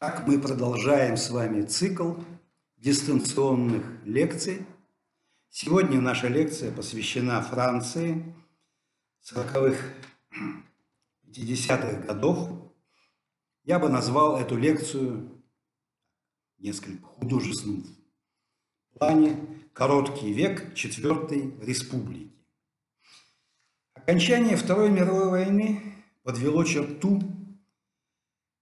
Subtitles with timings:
[0.00, 2.14] Так мы продолжаем с вами цикл
[2.78, 4.64] дистанционных лекций.
[5.50, 8.34] Сегодня наша лекция посвящена Франции
[9.30, 9.76] 40-х,
[11.26, 12.48] 50-х годов.
[13.62, 15.44] Я бы назвал эту лекцию
[16.56, 17.84] несколько художественным
[18.94, 19.36] в плане
[19.74, 22.32] «Короткий век Четвертой Республики».
[23.92, 25.82] Окончание Второй мировой войны
[26.22, 27.20] подвело черту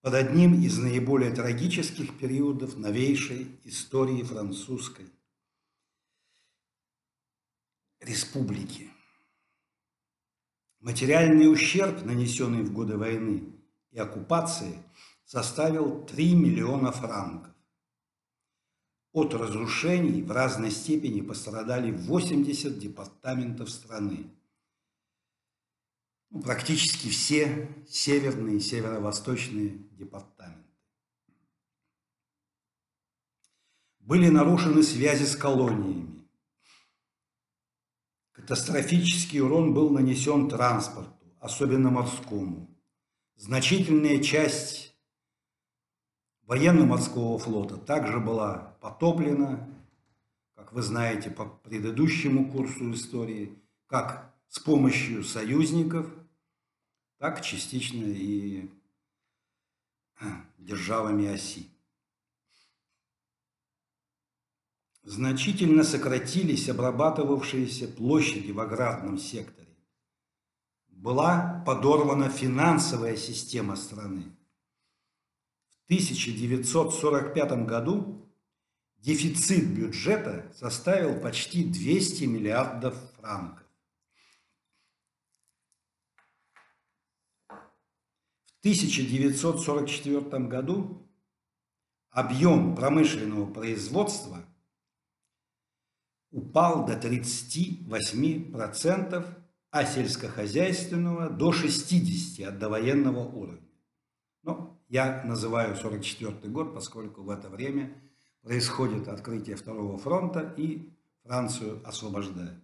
[0.00, 5.06] под одним из наиболее трагических периодов новейшей истории французской
[8.00, 8.90] республики.
[10.80, 13.52] Материальный ущерб, нанесенный в годы войны
[13.90, 14.82] и оккупации,
[15.24, 17.52] составил 3 миллиона франков.
[19.12, 24.30] От разрушений в разной степени пострадали 80 департаментов страны
[26.30, 30.64] практически все северные и северо-восточные департаменты.
[34.00, 36.26] Были нарушены связи с колониями.
[38.32, 42.68] Катастрофический урон был нанесен транспорту, особенно морскому.
[43.36, 44.96] Значительная часть
[46.42, 49.68] военно-морского флота также была потоплена,
[50.54, 56.06] как вы знаете по предыдущему курсу истории, как с помощью союзников,
[57.18, 58.70] так частично и
[60.58, 61.68] державами оси.
[65.02, 69.76] Значительно сократились обрабатывавшиеся площади в аграрном секторе.
[70.88, 74.36] Была подорвана финансовая система страны.
[75.68, 78.28] В 1945 году
[78.98, 83.67] дефицит бюджета составил почти 200 миллиардов франков.
[88.68, 91.02] 1944 году
[92.10, 94.44] объем промышленного производства
[96.30, 99.26] упал до 38%,
[99.70, 103.66] а сельскохозяйственного до 60% от довоенного уровня.
[104.42, 107.98] Но я называю 1944 год, поскольку в это время
[108.42, 110.92] происходит открытие Второго фронта и
[111.22, 112.62] Францию освобождают.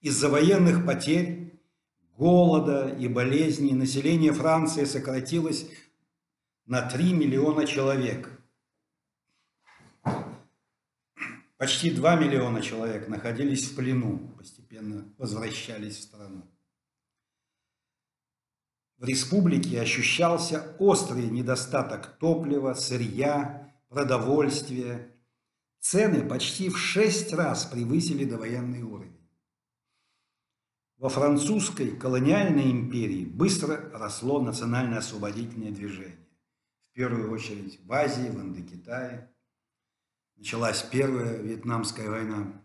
[0.00, 1.51] Из-за военных потерь
[2.22, 5.66] голода и болезней население Франции сократилось
[6.66, 8.30] на 3 миллиона человек.
[11.56, 16.48] Почти 2 миллиона человек находились в плену, постепенно возвращались в страну.
[18.98, 25.10] В республике ощущался острый недостаток топлива, сырья, продовольствия.
[25.80, 29.21] Цены почти в шесть раз превысили довоенный уровень.
[31.02, 36.28] Во французской колониальной империи быстро росло национально-освободительное движение.
[36.90, 39.28] В первую очередь в Азии, в Индокитае.
[40.36, 42.62] Началась Первая Вьетнамская война.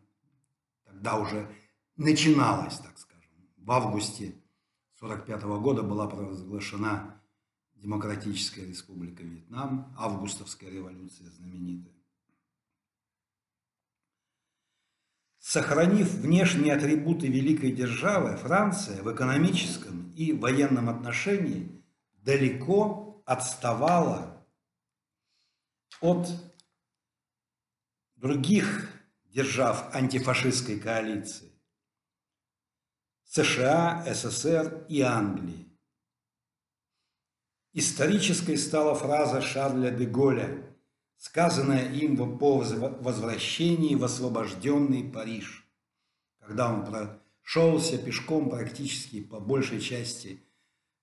[0.85, 1.51] Тогда уже
[1.95, 3.33] начиналась, так скажем.
[3.57, 4.35] В августе
[5.01, 7.19] 1945 года была провозглашена
[7.73, 11.96] Демократическая Республика Вьетнам, августовская революция знаменитая.
[15.49, 21.81] Сохранив внешние атрибуты великой державы, Франция в экономическом и военном отношении
[22.15, 24.45] далеко отставала
[26.01, 26.27] от
[28.17, 28.89] других
[29.23, 31.49] держав антифашистской коалиции
[33.23, 35.71] США, СССР и Англии.
[37.71, 40.66] Исторической стала фраза Шарля де Голля
[41.17, 45.67] сказанное им по возвращении в освобожденный Париж,
[46.39, 50.43] когда он прошелся пешком практически по большей части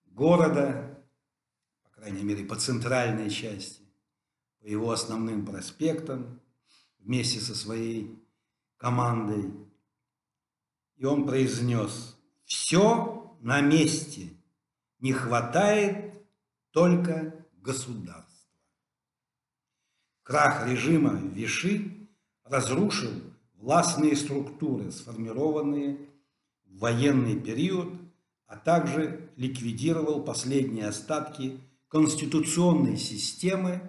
[0.06, 1.04] города,
[1.82, 3.82] по крайней мере, по центральной части,
[4.60, 6.40] по его основным проспектам,
[6.98, 8.18] вместе со своей
[8.76, 9.52] командой.
[10.96, 14.30] И он произнес, все на месте,
[15.00, 16.14] не хватает
[16.70, 18.23] только государства.
[20.24, 22.08] Крах режима Виши
[22.44, 23.12] разрушил
[23.56, 26.08] властные структуры, сформированные
[26.64, 27.92] в военный период,
[28.46, 33.82] а также ликвидировал последние остатки конституционной системы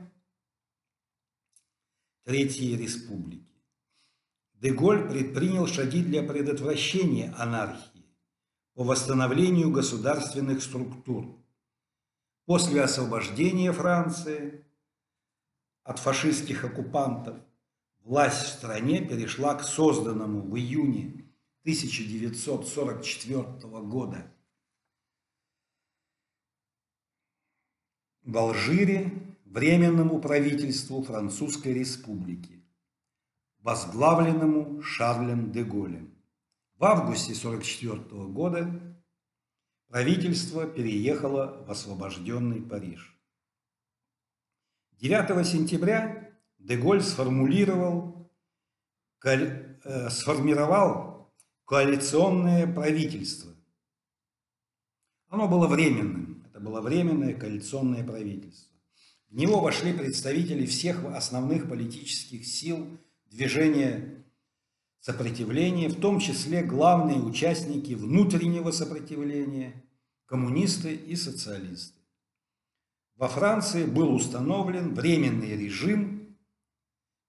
[2.25, 3.63] Третьей Республики.
[4.55, 8.05] Деголь предпринял шаги для предотвращения анархии
[8.73, 11.41] по восстановлению государственных структур.
[12.45, 14.64] После освобождения Франции
[15.85, 17.37] от фашистских оккупантов,
[18.03, 23.43] власть в стране перешла к созданному в июне 1944
[23.83, 24.29] года
[28.23, 29.11] в Алжире
[29.45, 32.61] Временному правительству Французской Республики,
[33.59, 36.13] возглавленному Шарлем де Голлем.
[36.77, 39.05] В августе 1944 года
[39.87, 43.14] правительство переехало в освобожденный Париж.
[44.99, 48.31] 9 сентября Деголь сформулировал,
[49.23, 51.33] э, сформировал
[51.65, 53.51] коалиционное правительство.
[55.27, 56.45] Оно было временным.
[56.49, 58.73] Это было временное коалиционное правительство.
[59.29, 62.87] В него вошли представители всех основных политических сил
[63.25, 64.23] движения
[65.01, 69.83] сопротивления, в том числе главные участники внутреннего сопротивления,
[70.25, 71.94] коммунисты и социалисты.
[73.15, 76.37] Во Франции был установлен временный режим,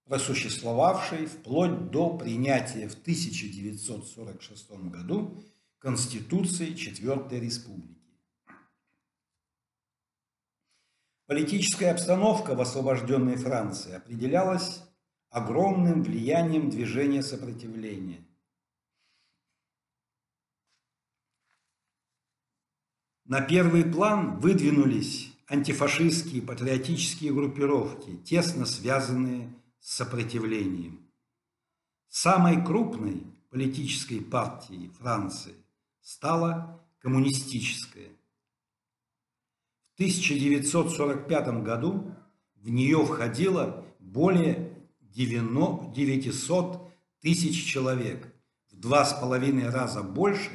[0.03, 5.43] просуществовавший вплоть до принятия в 1946 году
[5.79, 7.95] Конституции Четвертой Республики.
[11.25, 14.83] Политическая обстановка в освобожденной Франции определялась
[15.29, 18.25] огромным влиянием движения сопротивления.
[23.25, 31.09] На первый план выдвинулись антифашистские патриотические группировки, тесно связанные с сопротивлением.
[32.09, 35.53] Самой крупной политической партией Франции
[36.01, 38.09] стала коммунистическая.
[39.91, 42.13] В 1945 году
[42.55, 46.91] в нее входило более 900
[47.21, 48.33] тысяч человек,
[48.69, 50.51] в два с половиной раза больше,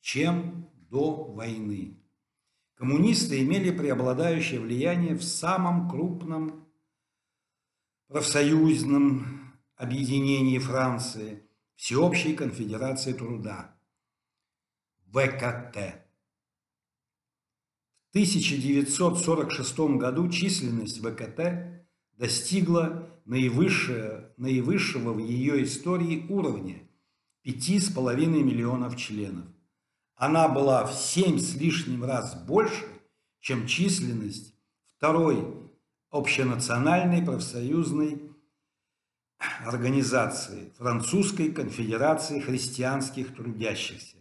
[0.00, 1.99] чем до войны.
[2.80, 6.66] Коммунисты имели преобладающее влияние в самом крупном
[8.08, 11.42] профсоюзном объединении Франции,
[11.74, 13.78] Всеобщей конфедерации труда,
[15.12, 16.06] ВКТ.
[18.06, 26.88] В 1946 году численность ВКТ достигла наивысшего, наивысшего в ее истории уровня–
[27.44, 29.44] 5,5 миллионов членов.
[30.20, 32.86] Она была в 7 с лишним раз больше,
[33.38, 34.54] чем численность
[34.98, 35.66] второй
[36.10, 38.30] общенациональной профсоюзной
[39.64, 44.18] организации Французской конфедерации христианских трудящихся,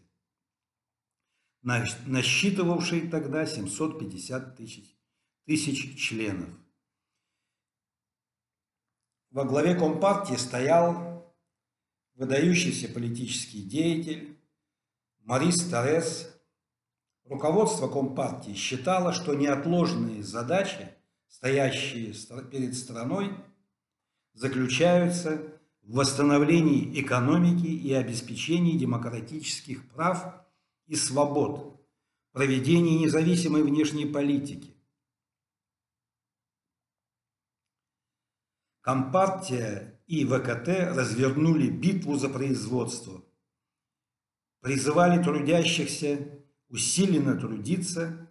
[1.63, 4.97] насчитывавшей тогда 750 тысяч,
[5.45, 6.47] тысяч членов.
[9.31, 11.35] Во главе Компартии стоял
[12.13, 14.38] выдающийся политический деятель
[15.29, 16.27] Марис Торрес.
[17.25, 20.89] Руководство Компартии считало, что неотложные задачи,
[21.27, 22.15] стоящие
[22.49, 23.37] перед страной,
[24.33, 25.53] заключаются
[25.83, 30.33] в восстановлении экономики и обеспечении демократических прав
[30.87, 31.79] и свобод,
[32.31, 34.75] проведении независимой внешней политики,
[38.81, 43.23] Компартия и ВКТ развернули битву за производство,
[44.61, 46.27] призывали трудящихся
[46.69, 48.29] усиленно трудиться,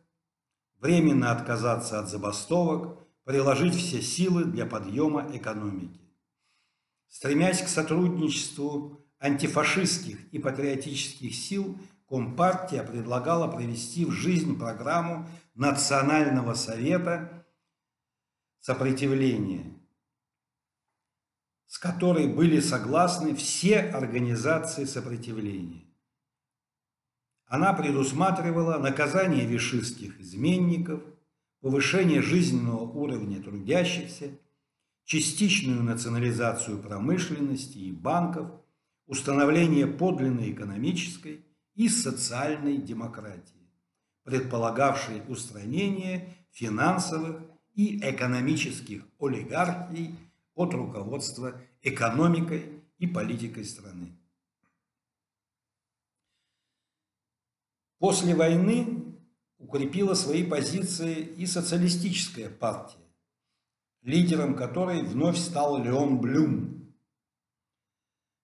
[0.78, 6.00] временно отказаться от забастовок, приложить все силы для подъема экономики.
[7.08, 11.78] Стремясь к сотрудничеству антифашистских и патриотических сил,
[12.08, 17.44] Компартия предлагала провести в жизнь программу Национального совета
[18.60, 19.74] сопротивления–
[21.68, 25.84] с которой были согласны все организации сопротивления.
[27.48, 31.02] Она предусматривала наказание вишистских изменников,
[31.60, 34.30] повышение жизненного уровня трудящихся,
[35.04, 38.50] частичную национализацию промышленности и банков,
[39.06, 41.42] установление подлинной экономической
[41.74, 43.70] и социальной демократии,
[44.24, 47.40] предполагавшей устранение финансовых
[47.74, 50.14] и экономических олигархий
[50.54, 54.17] от руководства экономикой и политикой страны.
[57.98, 59.16] После войны
[59.58, 63.04] укрепила свои позиции и социалистическая партия,
[64.02, 66.94] лидером которой вновь стал Леон Блюм.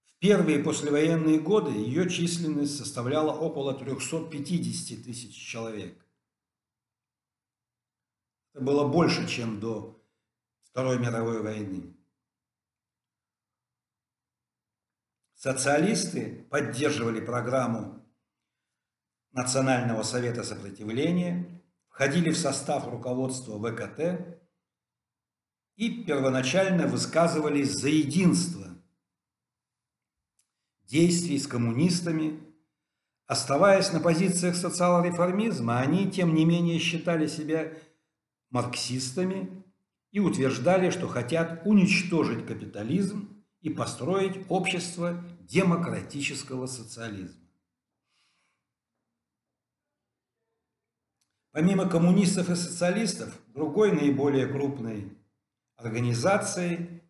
[0.04, 6.04] В первые послевоенные годы ее численность составляла около 350 тысяч человек.
[8.52, 10.00] Это было больше, чем до
[10.64, 11.96] Второй мировой войны.
[15.34, 18.03] Социалисты поддерживали программу
[19.34, 24.38] Национального совета сопротивления, входили в состав руководства ВКТ
[25.74, 28.68] и первоначально высказывались за единство
[30.84, 32.40] действий с коммунистами.
[33.26, 37.72] Оставаясь на позициях социал-реформизма, они, тем не менее, считали себя
[38.50, 39.64] марксистами
[40.12, 47.43] и утверждали, что хотят уничтожить капитализм и построить общество демократического социализма.
[51.54, 55.16] Помимо коммунистов и социалистов, другой наиболее крупной
[55.76, 57.00] организацией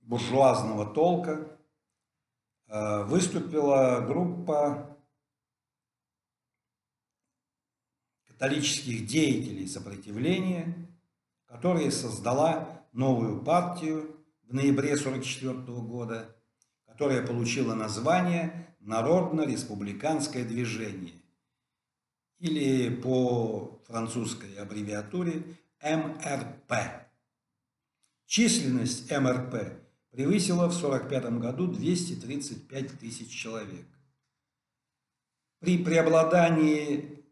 [0.00, 1.56] буржуазного толка
[2.66, 4.98] э, выступила группа
[8.26, 10.74] католических деятелей сопротивления,
[11.44, 16.36] которая создала новую партию в ноябре 1944 года,
[16.84, 21.12] которая получила название Народно-республиканское движение
[22.38, 25.42] или по французской аббревиатуре
[25.82, 26.72] МРП.
[28.24, 29.78] Численность МРП
[30.10, 33.86] превысила в 1945 году 235 тысяч человек.
[35.58, 37.26] При преобладании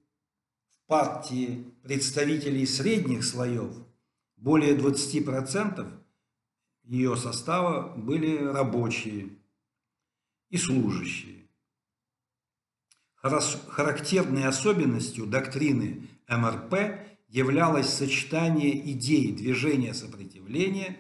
[0.87, 3.73] партии представителей средних слоев,
[4.37, 5.91] более 20%
[6.83, 9.31] ее состава были рабочие
[10.51, 11.46] и служащие.
[13.69, 20.97] Характерной особенностью доктрины МРП являлось сочетание идей движения сопротивления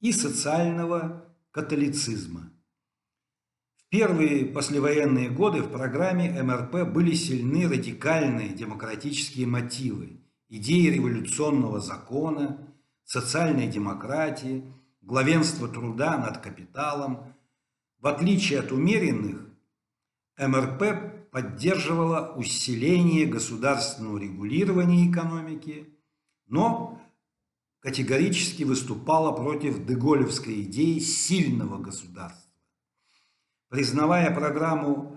[0.00, 2.52] и социального католицизма–
[3.90, 12.58] первые послевоенные годы в программе МРП были сильны радикальные демократические мотивы, идеи революционного закона,
[13.04, 14.64] социальной демократии,
[15.00, 17.34] главенства труда над капиталом.
[17.98, 19.44] В отличие от умеренных,
[20.38, 25.88] МРП поддерживала усиление государственного регулирования экономики,
[26.48, 27.00] но
[27.78, 32.50] категорически выступала против деголевской идеи сильного государства.
[33.68, 35.16] Признавая программу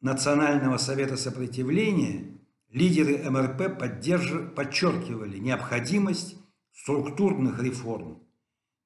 [0.00, 2.38] Национального совета сопротивления,
[2.70, 6.36] лидеры МРП подчеркивали необходимость
[6.72, 8.22] структурных реформ,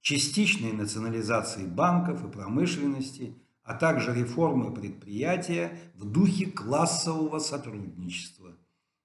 [0.01, 3.37] частичной национализации банков и промышленности,
[3.71, 8.57] а также реформы предприятия в духе классового сотрудничества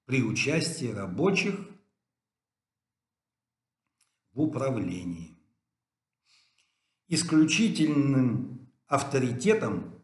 [0.06, 1.54] при участии рабочих
[4.32, 5.36] в управлении.
[7.06, 10.02] Исключительным авторитетом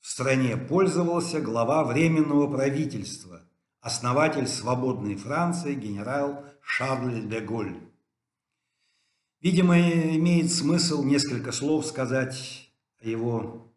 [0.00, 3.40] в стране пользовался глава Временного правительства,
[3.80, 7.78] основатель свободной Франции генерал Шарль де Голь.
[9.40, 12.69] Видимо, имеет смысл несколько слов сказать
[13.00, 13.74] о его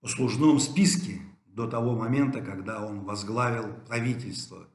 [0.00, 4.68] послужном списке до того момента, когда он возглавил правительство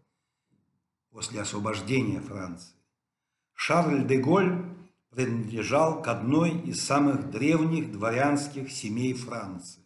[1.10, 2.76] после освобождения Франции.
[3.54, 4.66] Шарль де Голь
[5.10, 9.84] принадлежал к одной из самых древних дворянских семей Франции.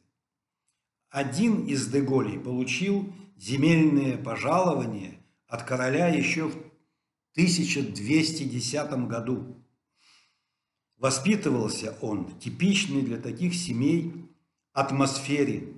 [1.09, 6.55] Один из Деголей получил земельные пожалования от короля еще в
[7.33, 9.55] 1210 году.
[10.97, 14.29] Воспитывался он в типичной для таких семей
[14.73, 15.77] атмосфере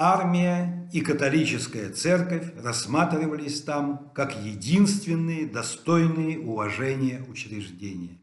[0.00, 8.20] Армия и католическая церковь рассматривались там как единственные достойные уважения учреждения.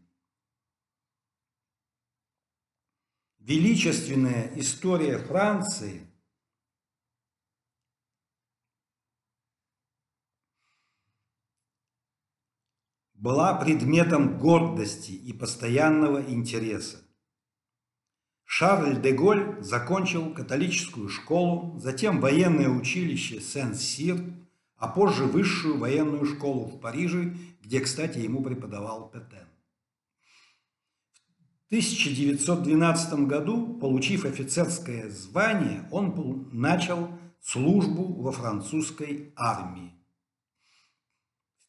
[3.39, 6.04] Величественная история Франции
[13.25, 16.97] была предметом гордости и постоянного интереса.
[18.43, 24.21] Шарль де Голь закончил католическую школу, затем военное училище Сен-Сир,
[24.77, 29.47] а позже высшую военную школу в Париже, где, кстати, ему преподавал Петен.
[31.63, 37.09] В 1912 году, получив офицерское звание, он начал
[37.41, 39.94] службу во французской армии.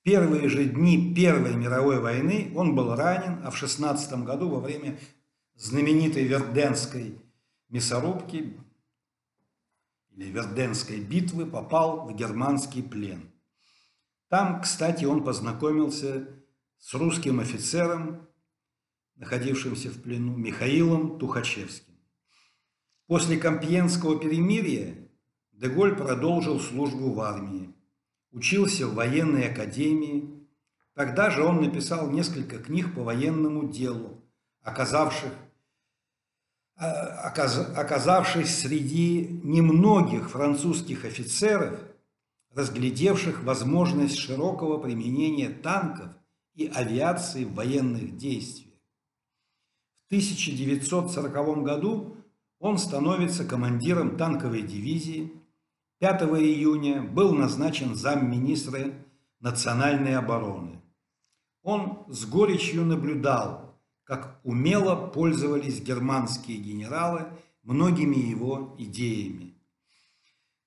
[0.07, 5.01] Первые же дни Первой мировой войны он был ранен, а в 16 году во время
[5.57, 7.21] знаменитой Верденской
[7.71, 8.57] мясорубки
[10.13, 13.33] или Верденской битвы попал в германский плен.
[14.29, 16.29] Там, кстати, он познакомился
[16.79, 18.29] с русским офицером,
[19.17, 21.95] находившимся в плену, Михаилом Тухачевским.
[23.09, 25.11] После Компьенского перемирия
[25.51, 27.75] Деголь продолжил службу в армии,
[28.37, 30.47] учился в военной академии.
[30.95, 34.23] Тогда же он написал несколько книг по военному делу,
[34.63, 35.33] оказавших
[36.79, 41.81] оказавшись среди немногих французских офицеров,
[42.55, 46.11] разглядевших возможность широкого применения танков
[46.55, 48.75] и авиации в военных действиях.
[50.05, 52.19] В 1940 году
[52.59, 55.33] он становится командиром танковой дивизии.
[55.99, 58.93] 5 июня был назначен замминистра
[59.41, 60.83] национальной обороны.
[61.63, 67.27] Он с горечью наблюдал, как умело пользовались германские генералы
[67.63, 69.55] многими его идеями.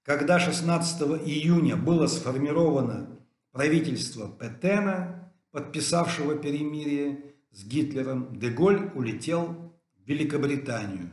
[0.03, 3.19] Когда 16 июня было сформировано
[3.51, 11.11] правительство Петена, подписавшего перемирие с Гитлером, Деголь улетел в Великобританию.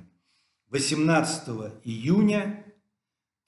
[0.70, 1.48] 18
[1.84, 2.65] июня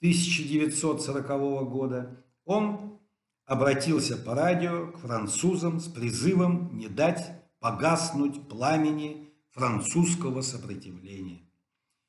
[0.01, 1.27] 1940
[1.69, 2.99] года он
[3.45, 11.49] обратился по радио к французам с призывом не дать погаснуть пламени французского сопротивления.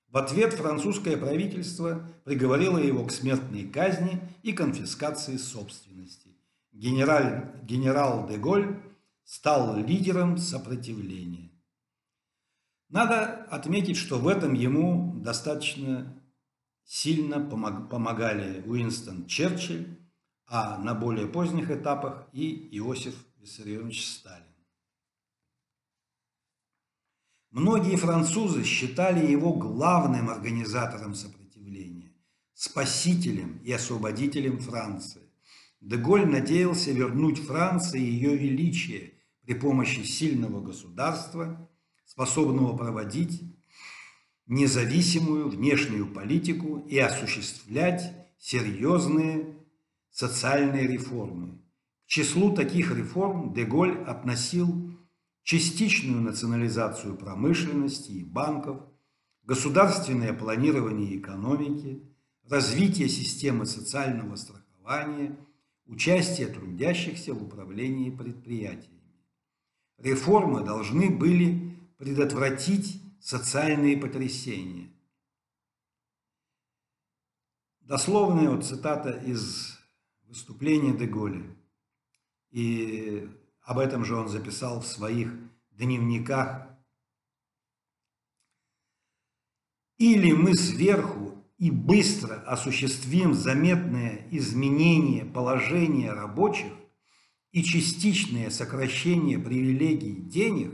[0.09, 6.37] В ответ французское правительство приговорило его к смертной казни и конфискации собственности.
[6.73, 8.81] Генерал, генерал де Голь
[9.25, 11.51] стал лидером сопротивления.
[12.89, 16.20] Надо отметить, что в этом ему достаточно
[16.91, 19.97] сильно помогали Уинстон Черчилль,
[20.49, 24.43] а на более поздних этапах и Иосиф Виссарионович Сталин.
[27.53, 32.13] Многие французы считали его главным организатором сопротивления,
[32.55, 35.23] спасителем и освободителем Франции.
[35.81, 41.71] Деголь надеялся вернуть Франции ее величие при помощи сильного государства,
[42.05, 43.60] способного проводить
[44.51, 49.57] независимую внешнюю политику и осуществлять серьезные
[50.11, 51.61] социальные реформы.
[52.05, 54.93] К числу таких реформ Деголь относил
[55.45, 58.81] частичную национализацию промышленности и банков,
[59.45, 62.03] государственное планирование экономики,
[62.49, 65.37] развитие системы социального страхования,
[65.87, 68.99] участие трудящихся в управлении предприятиями.
[69.99, 74.91] Реформы должны были предотвратить социальные потрясения.
[77.81, 79.79] Дословная вот цитата из
[80.23, 81.45] выступления Деголя.
[82.51, 83.29] И
[83.63, 85.33] об этом же он записал в своих
[85.73, 86.69] дневниках.
[89.99, 96.73] Или мы сверху и быстро осуществим заметное изменение положения рабочих
[97.53, 100.73] и частичное сокращение привилегий денег,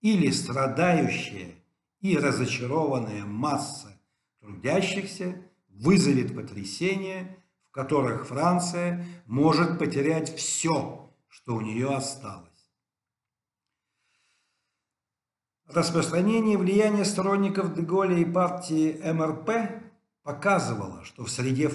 [0.00, 1.54] или страдающая
[2.00, 3.98] и разочарованная масса
[4.40, 7.36] трудящихся вызовет потрясение,
[7.68, 12.48] в которых Франция может потерять все, что у нее осталось.
[15.66, 19.84] Распространение влияния сторонников Деголя и партии МРП
[20.24, 21.70] показывало, что в среде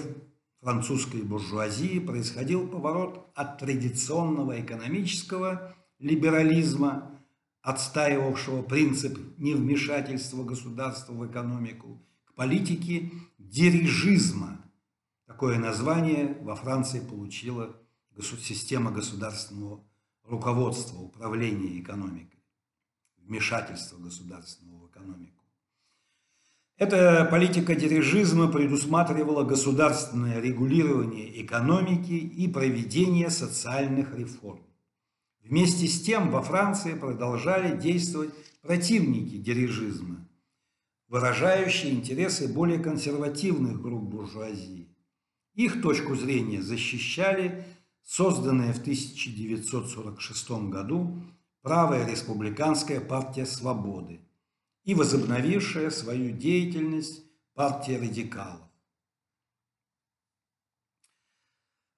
[0.60, 7.15] французской буржуазии происходил поворот от традиционного экономического либерализма,
[7.66, 14.64] отстаивавшего принцип невмешательства государства в экономику, к политике дирижизма.
[15.26, 17.76] Такое название во Франции получила
[18.22, 19.84] система государственного
[20.22, 22.38] руководства, управления экономикой,
[23.16, 25.42] вмешательства государственного в экономику.
[26.76, 34.62] Эта политика дирижизма предусматривала государственное регулирование экономики и проведение социальных реформ.
[35.48, 40.26] Вместе с тем во Франции продолжали действовать противники дирижизма,
[41.06, 44.88] выражающие интересы более консервативных групп буржуазии.
[45.54, 47.64] Их точку зрения защищали
[48.02, 51.16] созданная в 1946 году
[51.62, 54.20] правая республиканская партия свободы
[54.82, 57.22] и возобновившая свою деятельность
[57.54, 58.68] партия радикалов.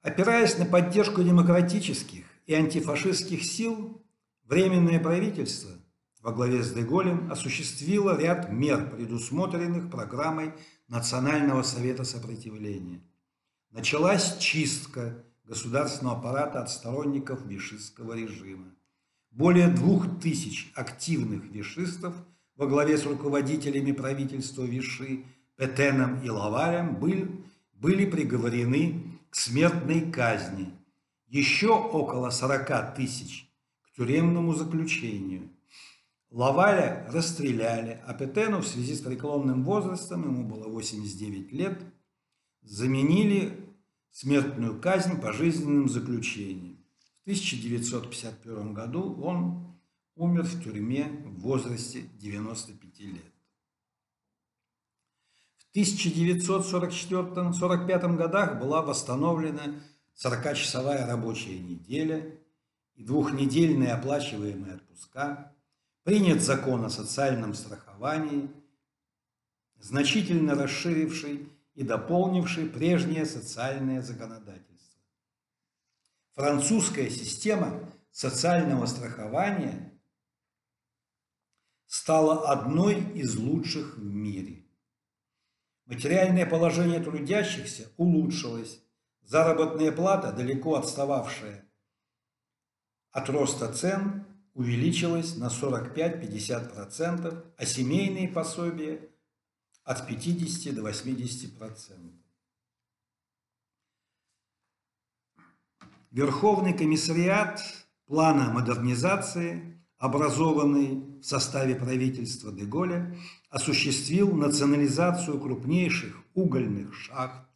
[0.03, 4.03] Опираясь на поддержку демократических и антифашистских сил,
[4.49, 5.71] Временное правительство
[6.23, 10.55] во главе с Деголем осуществило ряд мер, предусмотренных программой
[10.89, 13.03] Национального совета сопротивления.
[13.71, 18.75] Началась чистка государственного аппарата от сторонников вишистского режима.
[19.31, 22.15] Более двух тысяч активных вишистов
[22.57, 25.25] во главе с руководителями правительства Виши
[25.57, 27.31] Петеном и Лавалем были,
[27.75, 30.78] были приговорены к смертной казни.
[31.29, 35.51] Еще около 40 тысяч к тюремному заключению.
[36.31, 41.83] Лаваля расстреляли, а Петену в связи с преклонным возрастом, ему было 89 лет,
[42.63, 43.69] заменили
[44.11, 46.79] смертную казнь пожизненным заключением.
[47.21, 49.79] В 1951 году он
[50.17, 53.35] умер в тюрьме в возрасте 95 лет.
[55.59, 59.75] В 1944-1945 годах была восстановлена
[60.23, 62.37] 40-часовая рабочая неделя
[62.95, 65.55] и двухнедельные оплачиваемые отпуска,
[66.03, 68.51] принят закон о социальном страховании,
[69.79, 75.01] значительно расширивший и дополнивший прежнее социальное законодательство.
[76.35, 77.79] Французская система
[78.11, 79.93] социального страхования
[81.87, 84.65] стала одной из лучших в мире.
[85.87, 88.81] Материальное положение трудящихся улучшилось,
[89.29, 91.65] заработная плата, далеко отстававшая
[93.13, 99.01] от роста цен, увеличилась на 45-50%, а семейные пособия
[99.85, 102.13] от 50 до 80%.
[106.11, 107.61] Верховный комиссариат
[108.07, 113.15] плана модернизации, образованный в составе правительства Деголя,
[113.51, 117.48] осуществил национализацию крупнейших угольных шахт,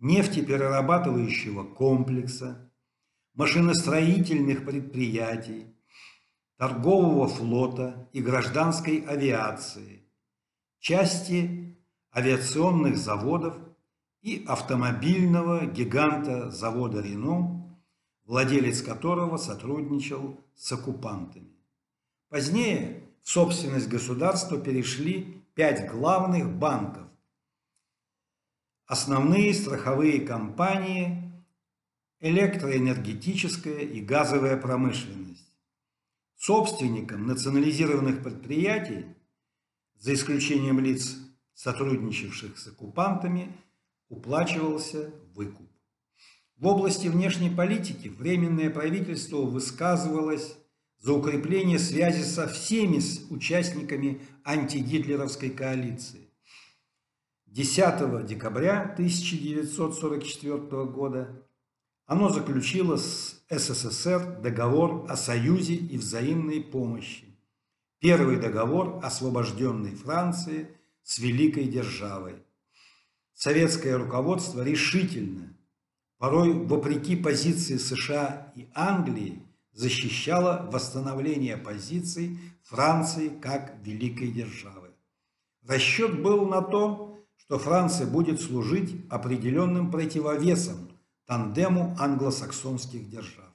[0.00, 2.72] нефтеперерабатывающего комплекса,
[3.34, 5.66] машиностроительных предприятий,
[6.56, 10.04] торгового флота и гражданской авиации,
[10.78, 11.78] части
[12.14, 13.56] авиационных заводов
[14.22, 17.78] и автомобильного гиганта завода «Рено»,
[18.24, 21.56] владелец которого сотрудничал с оккупантами.
[22.28, 27.09] Позднее в собственность государства перешли пять главных банков.
[28.90, 31.22] Основные страховые компании,
[32.18, 35.46] электроэнергетическая и газовая промышленность.
[36.36, 39.04] Собственникам национализированных предприятий,
[39.96, 41.16] за исключением лиц,
[41.54, 43.56] сотрудничавших с оккупантами,
[44.08, 45.70] уплачивался выкуп.
[46.56, 50.56] В области внешней политики Временное правительство высказывалось
[50.98, 53.00] за укрепление связи со всеми
[53.32, 56.19] участниками антигитлеровской коалиции.
[57.50, 61.42] 10 декабря 1944 года
[62.06, 67.24] оно заключило с СССР договор о союзе и взаимной помощи.
[67.98, 70.68] Первый договор освобожденной Франции
[71.02, 72.36] с великой державой.
[73.34, 75.52] Советское руководство решительно,
[76.18, 84.90] порой вопреки позиции США и Англии, защищало восстановление позиций Франции как великой державы.
[85.66, 87.09] Расчет был на то,
[87.50, 90.88] что Франция будет служить определенным противовесом
[91.26, 93.52] тандему англосаксонских держав.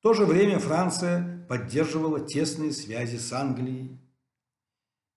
[0.00, 4.00] В то же время Франция поддерживала тесные связи с Англией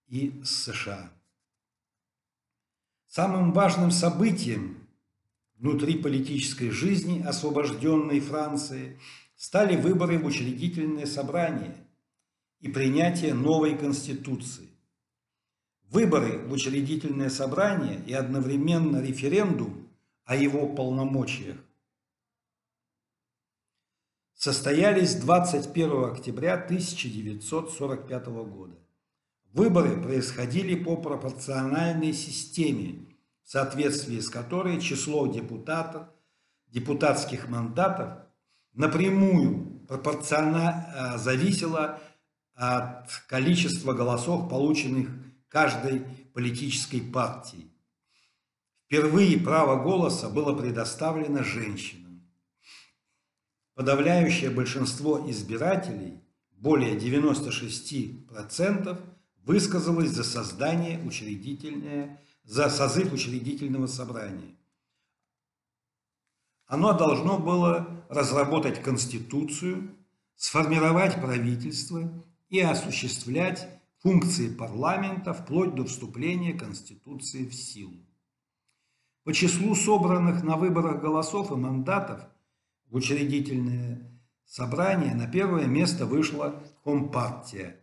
[0.05, 1.11] и с США.
[3.07, 4.87] Самым важным событием
[5.57, 8.99] внутри политической жизни освобожденной Франции
[9.35, 11.75] стали выборы в учредительное собрание
[12.59, 14.68] и принятие новой конституции.
[15.89, 19.89] Выборы в учредительное собрание и одновременно референдум
[20.23, 21.57] о его полномочиях
[24.35, 28.75] состоялись 21 октября 1945 года.
[29.51, 33.07] Выборы происходили по пропорциональной системе,
[33.43, 36.07] в соответствии с которой число депутатов,
[36.67, 38.27] депутатских мандатов
[38.73, 41.99] напрямую пропорционально зависело
[42.53, 45.09] от количества голосов, полученных
[45.49, 45.99] каждой
[46.33, 47.69] политической партией.
[48.85, 52.25] Впервые право голоса было предоставлено женщинам.
[53.75, 58.97] Подавляющее большинство избирателей, более 96%,
[59.43, 64.55] высказалось за создание учредительное, за созыв учредительного собрания.
[66.65, 69.95] Оно должно было разработать конституцию,
[70.35, 72.11] сформировать правительство
[72.49, 77.97] и осуществлять функции парламента вплоть до вступления Конституции в силу.
[79.23, 82.21] По числу собранных на выборах голосов и мандатов
[82.87, 87.75] в учредительное собрание на первое место вышла Компартия.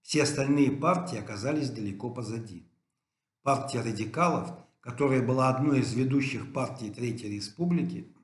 [0.00, 2.70] Все остальные партии оказались далеко позади.
[3.42, 8.14] партия радикалов, которая была одной из ведущих партий Третьей Республики,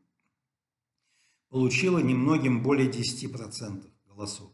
[1.48, 4.52] получила немногим более 10% голосов.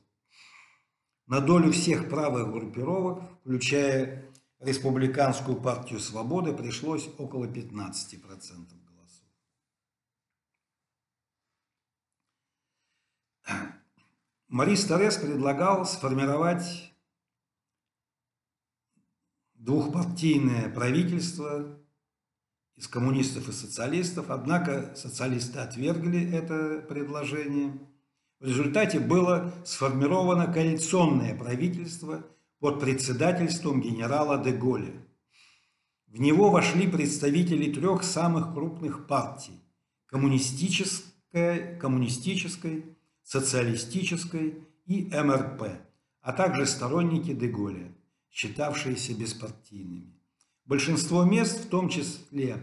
[1.26, 8.22] На долю всех правых группировок, включая Республиканскую партию свободы, пришлось около 15%
[8.86, 9.28] голосов.
[14.48, 16.94] Марис Торрес предлагал сформировать
[19.54, 21.78] двухпартийное правительство
[22.76, 27.78] из коммунистов и социалистов, однако социалисты отвергли это предложение.
[28.44, 32.26] В результате было сформировано коалиционное правительство
[32.60, 34.92] под председательством генерала де Голля.
[36.08, 39.58] В него вошли представители трех самых крупных партий–
[40.08, 42.84] коммунистической, коммунистической,
[43.22, 45.80] социалистической и МРП,
[46.20, 47.94] а также сторонники де Голля,
[48.30, 50.20] считавшиеся беспартийными.
[50.66, 52.58] Большинство мест, в том числе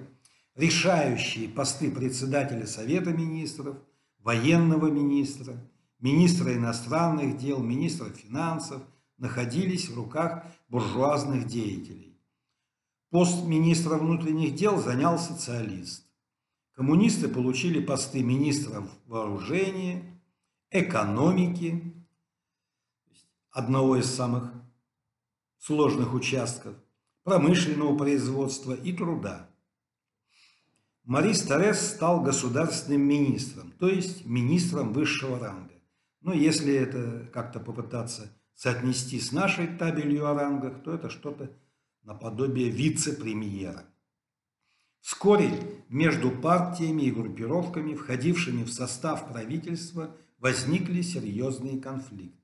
[0.54, 3.78] решающие посты председателя Совета министров,
[4.20, 5.58] военного министра,
[6.02, 8.82] министра иностранных дел, министра финансов,
[9.18, 12.20] находились в руках буржуазных деятелей.
[13.12, 16.06] Пост министра внутренних дел занял социалист.
[16.74, 20.04] Коммунисты получили посты министров вооружения,
[20.72, 21.94] экономики,
[23.52, 24.52] одного из самых
[25.60, 26.76] сложных участков,
[27.24, 29.50] промышленного производства и труда.
[31.04, 35.71] Марис Торрес стал государственным министром, то есть министром высшего ранга.
[36.22, 41.52] Но если это как-то попытаться соотнести с нашей табелью о рангах, то это что-то
[42.04, 43.86] наподобие вице-премьера.
[45.00, 45.52] Вскоре
[45.90, 52.38] между партиями и группировками, входившими в состав правительства, возникли серьезные конфликты.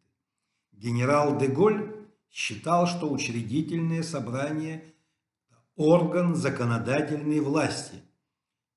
[0.71, 1.95] Генерал Деголь
[2.31, 4.83] считал, что учредительное собрание–
[5.75, 8.01] орган законодательной власти,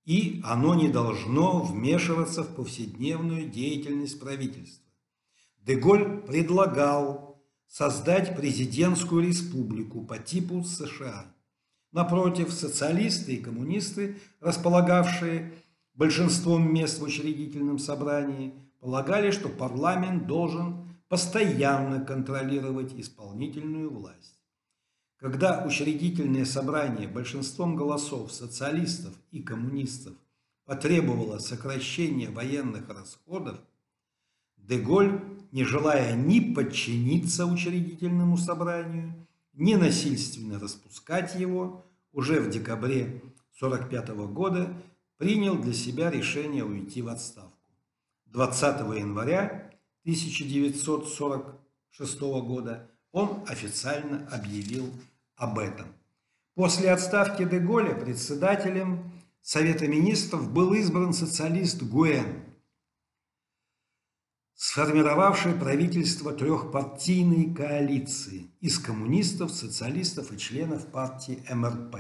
[0.05, 4.90] и оно не должно вмешиваться в повседневную деятельность правительства.
[5.61, 11.27] Деголь предлагал создать президентскую республику по типу США.
[11.93, 15.53] Напротив, социалисты и коммунисты, располагавшие
[15.95, 24.41] большинством мест в учредительном собрании, полагали, что парламент должен постоянно контролировать исполнительную власть.
[25.17, 30.15] Когда учредительное собрание большинством голосов социалистов и коммунистов
[30.65, 33.59] потребовало сокращения военных расходов,
[34.57, 35.21] Деголь,
[35.53, 43.23] не желая ни подчиниться учредительному собранию, ни насильственно распускать его, уже в декабре
[43.61, 44.75] 1945 года
[45.17, 47.57] принял для себя решение уйти в отставку.
[48.27, 49.73] 20 января
[50.05, 54.93] 1946 года он официально объявил
[55.37, 55.87] об этом.
[56.55, 62.45] После отставки Деголя председателем Совета министров был избран социалист Гуэн,
[64.61, 71.97] сформировавший правительство трехпартийной коалиции из коммунистов, социалистов и членов партии МРП,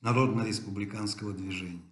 [0.00, 1.88] Народно-республиканского движения.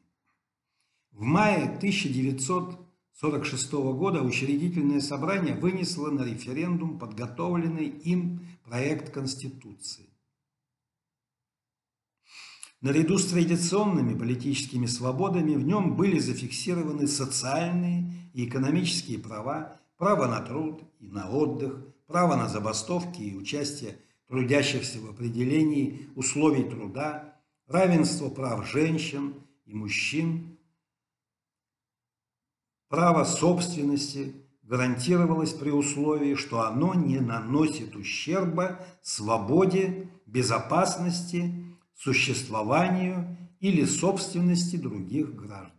[1.12, 2.80] В мае 1900
[3.18, 10.06] 1946 года учредительное собрание вынесло на референдум подготовленный им проект Конституции.
[12.82, 20.40] Наряду с традиционными политическими свободами в нем были зафиксированы социальные и экономические права, право на
[20.40, 28.28] труд и на отдых, право на забастовки и участие трудящихся в определении условий труда, равенство
[28.28, 30.58] прав женщин и мужчин
[32.88, 44.76] Право собственности гарантировалось при условии, что оно не наносит ущерба свободе, безопасности, существованию или собственности
[44.76, 45.75] других граждан.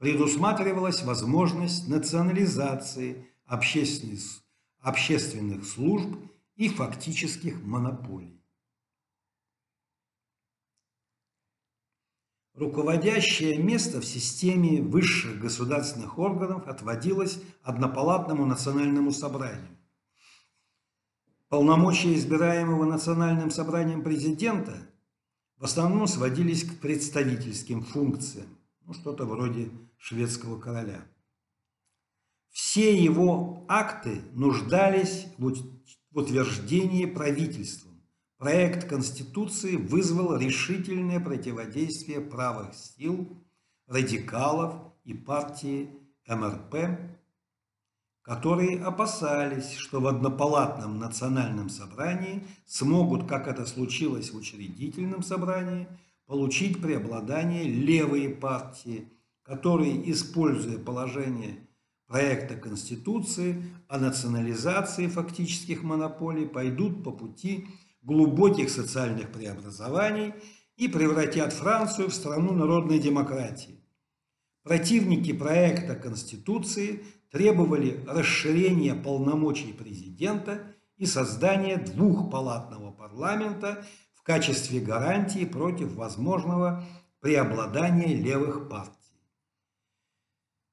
[0.00, 4.22] Предусматривалась возможность национализации общественных,
[4.80, 6.16] общественных служб
[6.56, 8.42] и фактических монополий.
[12.54, 19.76] Руководящее место в системе высших государственных органов отводилось однопалатному национальному собранию.
[21.50, 24.78] Полномочия избираемого национальным собранием президента
[25.58, 28.46] в основном сводились к представительским функциям,
[28.86, 31.06] ну, что-то вроде шведского короля.
[32.50, 37.90] Все его акты нуждались в утверждении правительства
[38.40, 43.36] Проект Конституции вызвал решительное противодействие правых сил,
[43.86, 45.90] радикалов и партии
[46.26, 46.98] МРП,
[48.22, 55.86] которые опасались, что в однопалатном национальном собрании смогут, как это случилось в учредительном собрании,
[56.24, 59.12] получить преобладание левые партии,
[59.50, 61.58] которые, используя положение
[62.06, 67.66] проекта Конституции о национализации фактических монополий, пойдут по пути
[68.00, 70.34] глубоких социальных преобразований
[70.76, 73.82] и превратят Францию в страну народной демократии.
[74.62, 80.62] Противники проекта Конституции требовали расширения полномочий президента
[80.96, 83.84] и создания двухпалатного парламента
[84.14, 86.84] в качестве гарантии против возможного
[87.18, 88.99] преобладания левых партий.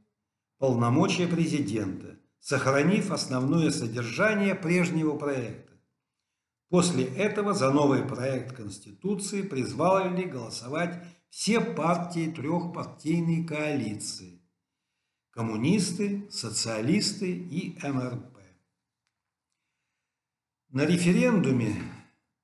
[0.59, 5.75] полномочия президента, сохранив основное содержание прежнего проекта.
[6.71, 14.41] После этого за новый проект Конституции призвали голосовать все партии трехпартийной коалиции–
[15.31, 18.39] коммунисты, социалисты и МРП.
[20.71, 21.81] На референдуме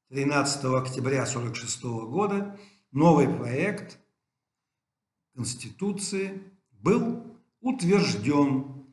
[0.08, 2.58] 13 октября 1946 года
[2.92, 3.98] новый проект
[5.34, 8.86] Конституции был утвержден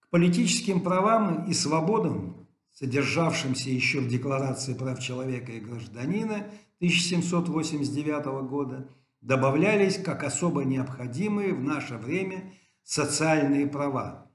[0.00, 6.46] К политическим правам и свободам, содержавшимся еще в Декларации прав человека и гражданина
[6.78, 8.88] 1789 года,
[9.20, 12.52] добавлялись как особо необходимые в наше время
[12.84, 14.30] социальные права,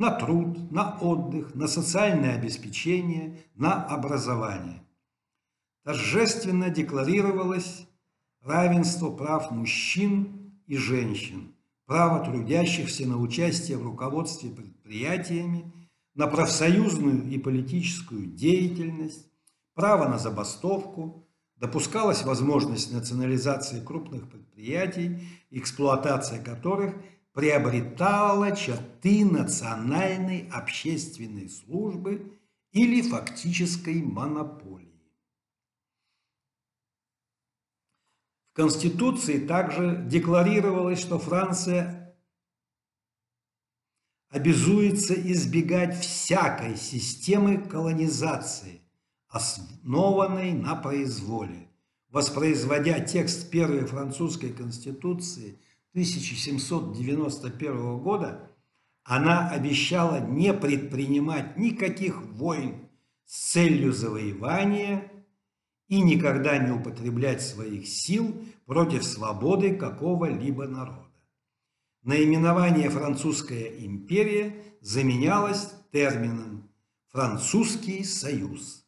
[0.00, 4.82] на труд, на отдых, на социальное обеспечение, на образование.
[5.84, 7.86] Торжественно декларировалось
[8.40, 15.70] равенство прав мужчин и женщин, право трудящихся на участие в руководстве предприятиями,
[16.14, 19.26] на профсоюзную и политическую деятельность,
[19.74, 26.94] право на забастовку, допускалась возможность национализации крупных предприятий, эксплуатация которых–
[27.32, 32.38] приобретала черты национальной общественной службы
[32.72, 34.88] или фактической монополии.
[38.50, 42.16] В Конституции также декларировалось, что Франция
[44.28, 48.80] обязуется избегать всякой системы колонизации,
[49.28, 51.68] основанной на произволе.
[52.08, 55.60] Воспроизводя текст первой французской конституции–
[55.92, 58.48] 1791 года
[59.02, 62.88] она обещала не предпринимать никаких войн
[63.24, 65.10] с целью завоевания
[65.88, 71.10] и никогда не употреблять своих сил против свободы какого-либо народа.
[72.02, 76.70] Наименование «Французская империя» заменялось термином
[77.08, 78.86] «Французский союз».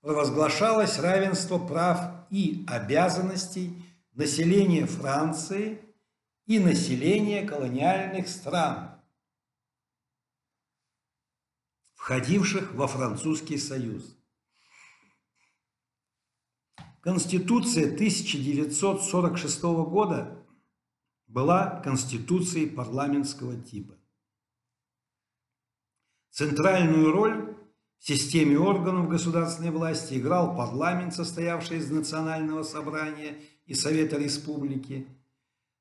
[0.00, 3.81] Провозглашалось равенство прав и обязанностей
[4.12, 5.80] население Франции
[6.46, 9.00] и население колониальных стран,
[11.94, 14.16] входивших во Французский союз.
[17.00, 20.46] Конституция 1946 года
[21.26, 23.94] была конституцией парламентского типа.
[26.30, 27.56] Центральную роль
[27.98, 35.06] в системе органов государственной власти играл парламент, состоявший из национального собрания и Совета Республики,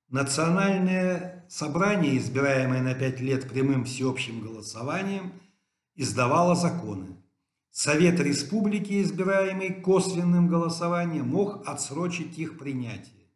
[0.09, 5.31] Национальное собрание, избираемое на пять лет прямым всеобщим голосованием,
[5.95, 7.07] издавало законы.
[7.69, 13.29] Совет республики, избираемый косвенным голосованием, мог отсрочить их принятие.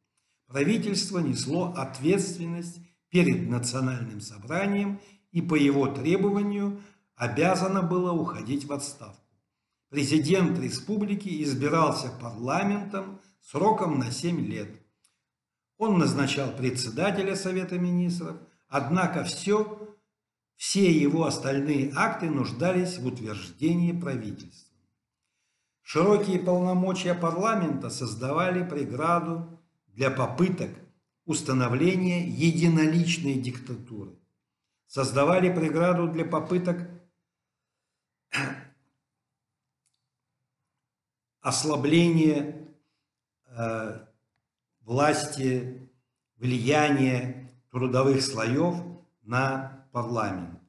[0.47, 4.99] Правительство несло ответственность перед национальным собранием
[5.31, 6.81] и по его требованию
[7.15, 9.21] обязано было уходить в отставку.
[9.89, 14.69] Президент республики избирался парламентом сроком на 7 лет.
[15.77, 18.37] Он назначал председателя Совета министров,
[18.67, 19.95] однако все
[20.55, 24.73] все его остальные акты нуждались в утверждении правительства.
[25.81, 30.71] Широкие полномочия парламента создавали преграду для попыток
[31.25, 34.17] установления единоличной диктатуры,
[34.87, 36.89] создавали преграду для попыток
[41.41, 42.64] ослабления
[44.81, 45.89] власти,
[46.37, 48.75] влияния трудовых слоев
[49.23, 50.59] на парламент.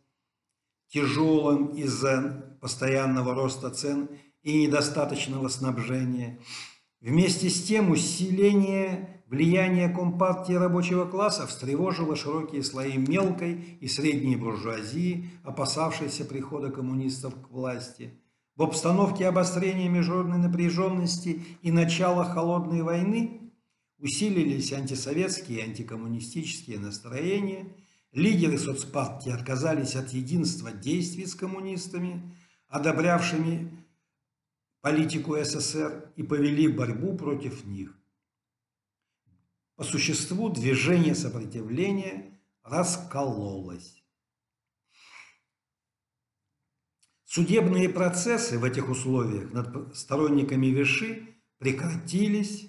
[0.88, 4.10] тяжелым из-за постоянного роста цен
[4.44, 6.40] и недостаточного снабжения.
[7.00, 15.30] Вместе с тем усиление влияния Компартии рабочего класса встревожило широкие слои мелкой и средней буржуазии,
[15.44, 18.20] опасавшейся прихода коммунистов к власти.
[18.56, 23.54] В обстановке обострения международной напряженности и начала холодной войны
[23.98, 27.68] усилились антисоветские и антикоммунистические настроения,
[28.12, 32.22] лидеры соцпартии отказались от единства действий с коммунистами,
[32.68, 33.72] одобрявшими
[34.82, 37.98] политику СССР и повели борьбу против них.
[39.76, 44.04] По существу движение сопротивления раскололось.
[47.26, 52.68] Судебные процессы в этих условиях над сторонниками Виши прекратились,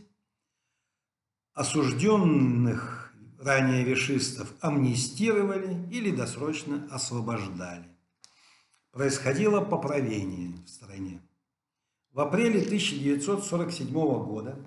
[1.53, 7.89] осужденных ранее вишистов амнистировали или досрочно освобождали.
[8.93, 11.21] Происходило поправление в стране.
[12.13, 14.59] В апреле 1947 года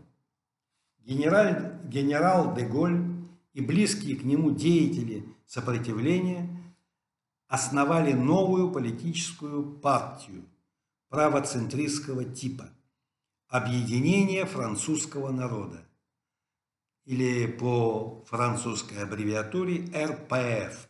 [0.98, 3.00] генераль, генерал Деголь
[3.54, 6.50] и близкие к нему деятели сопротивления
[7.48, 10.43] основали новую политическую партию
[11.10, 12.68] правоцентристского типа
[13.48, 15.88] «Объединение французского народа»
[17.06, 20.89] или по французской аббревиатуре РПФ.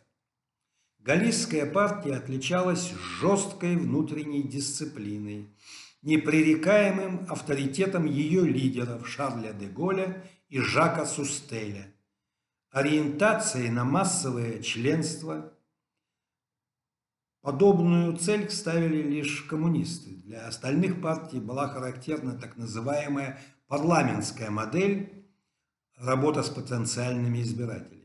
[1.00, 5.50] Галлийская партия отличалась жесткой внутренней дисциплиной–
[6.02, 11.92] непререкаемым авторитетом ее лидеров Шарля де Голля и Жака Сустеля,
[12.70, 15.52] ориентацией на массовое членство.
[17.40, 20.10] Подобную цель ставили лишь коммунисты.
[20.16, 25.26] Для остальных партий была характерна так называемая парламентская модель
[25.96, 27.96] работа с потенциальными избирателями.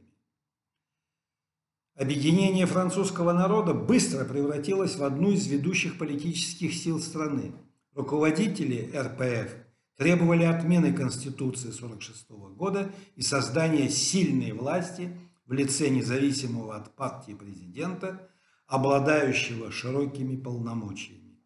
[1.95, 7.53] Объединение французского народа быстро превратилось в одну из ведущих политических сил страны–
[7.93, 9.53] Руководители РПФ
[9.97, 15.15] требовали отмены Конституции 1946 года и создания сильной власти
[15.45, 18.29] в лице независимого от партии президента,
[18.67, 21.37] обладающего широкими полномочиями.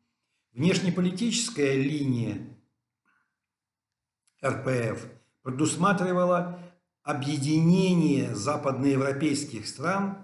[0.53, 2.37] Внешнеполитическая линия
[4.45, 5.03] РПФ
[5.41, 6.59] предусматривала
[7.01, 10.17] объединение западноевропейских стран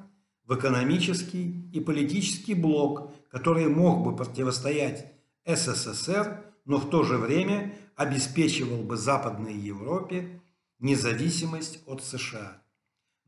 [0.45, 5.11] в экономический и политический блок, который мог бы противостоять
[5.45, 10.41] СССР, но в то же время обеспечивал бы Западной Европе
[10.79, 12.61] независимость от США.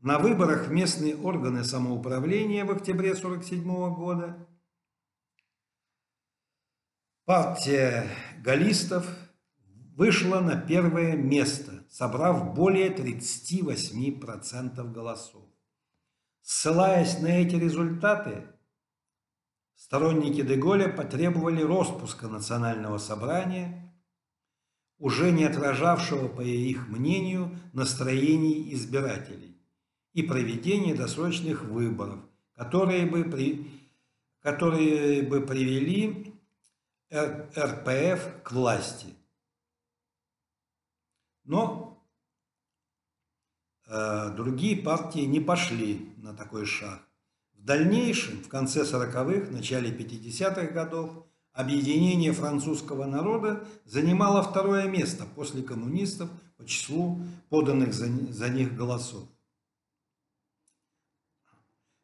[0.00, 4.46] На выборах в местные органы самоуправления в октябре 1947 года
[7.24, 8.08] партия
[8.42, 9.06] галлистов
[9.96, 15.44] вышла на первое место, собрав более 38% голосов.
[16.42, 18.46] Ссылаясь на эти результаты,
[19.74, 23.92] сторонники Деголя потребовали распуска национального собрания,
[24.98, 29.56] уже не отражавшего, по их мнению, настроений избирателей,
[30.12, 32.20] и проведения досрочных выборов,
[32.54, 33.70] которые бы, при,
[34.40, 36.34] которые бы привели
[37.12, 39.08] РПФ к власти–
[41.44, 42.02] но
[43.86, 47.02] э, другие партии не пошли на такой шаг.
[47.64, 55.62] В дальнейшем, в конце 40-х, начале 50-х годов, объединение французского народа занимало второе место после
[55.62, 59.26] коммунистов по числу поданных за, за них голосов.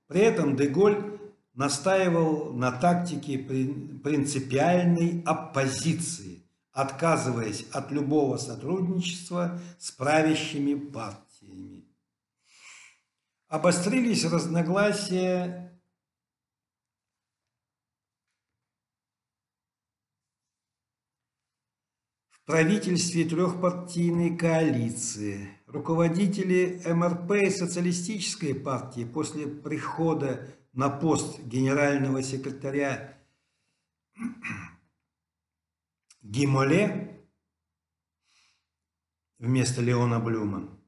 [0.06, 1.20] При этом Деголь
[1.52, 6.42] настаивал на тактике принципиальной оппозиции,
[6.72, 11.29] отказываясь от любого сотрудничества с правящими партиями.
[13.50, 15.76] Обострились разногласия
[22.30, 25.50] в правительстве трехпартийной коалиции.
[25.66, 33.18] Руководители МРП и социалистической партии после прихода на пост генерального секретаря
[36.22, 37.26] Гимоле
[39.40, 40.79] вместо Леона Блюма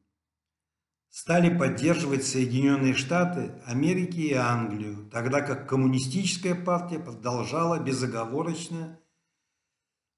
[1.12, 8.98] стали поддерживать Соединенные Штаты Америки и Англию, тогда как коммунистическая партия продолжала безоговорочно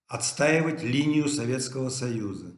[0.06, 2.56] отстаивать линию Советского Союза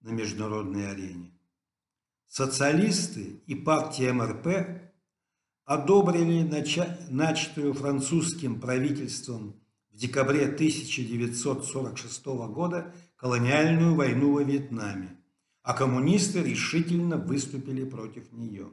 [0.00, 1.36] на международной арене.
[2.28, 4.92] Социалисты и партия МРП
[5.64, 6.48] одобрили
[7.10, 9.60] начатую французским правительством
[9.90, 15.19] декабре 1946 года колониальную войну во Вьетнаме,
[15.62, 18.72] а коммунисты решительно выступили против нее.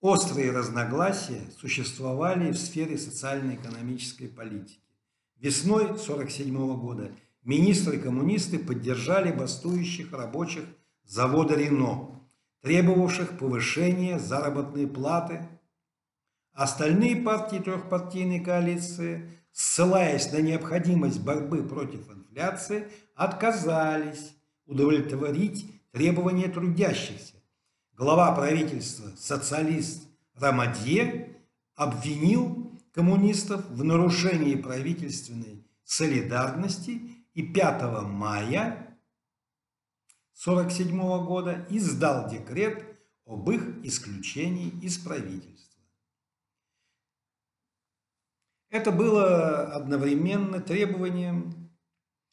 [0.00, 4.80] Острые разногласия существовали в сфере социально-экономической политики.
[5.36, 7.12] Весной 1947 года
[7.44, 10.64] министры-коммунисты поддержали бастующих рабочих
[11.04, 12.20] завода «Рено»,
[12.62, 15.48] требовавших повышения заработной платы.
[16.52, 24.34] Остальные партии трехпартийной коалиции– ссылаясь на необходимость борьбы против инфляции, отказались
[24.66, 27.34] удовлетворить требования трудящихся.
[27.94, 31.36] Глава правительства, социалист Рамадье,
[31.74, 37.00] обвинил коммунистов в нарушении правительственной солидарности
[37.34, 38.92] и 5 мая
[40.44, 42.84] 1947 года издал декрет
[43.26, 45.80] об их исключении из правительства.
[48.70, 51.70] Это было одновременно требованием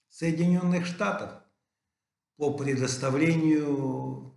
[0.10, 1.32] Соединенных Штатов
[2.40, 4.34] по предоставлению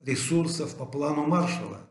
[0.00, 1.88] ресурсов по плану Маршалла.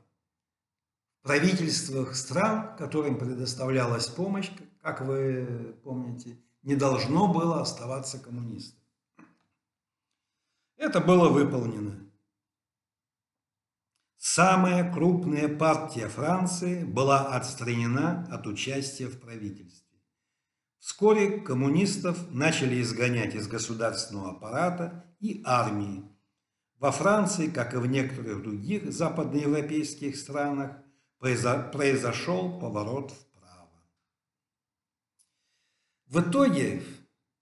[1.19, 4.51] В правительствах стран, которым предоставлялась помощь,
[4.81, 8.83] как вы помните, не должно было оставаться коммунистов.
[10.75, 12.11] Это было выполнено.
[14.17, 19.97] Самая крупная партия Франции была отстранена от участия в правительстве.
[20.79, 26.03] Вскоре коммунистов начали изгонять из государственного аппарата и армии.
[26.79, 30.75] Во Франции, как и в некоторых других западноевропейских странах,
[31.19, 33.69] произошел поворот вправо.
[36.07, 36.83] В итоге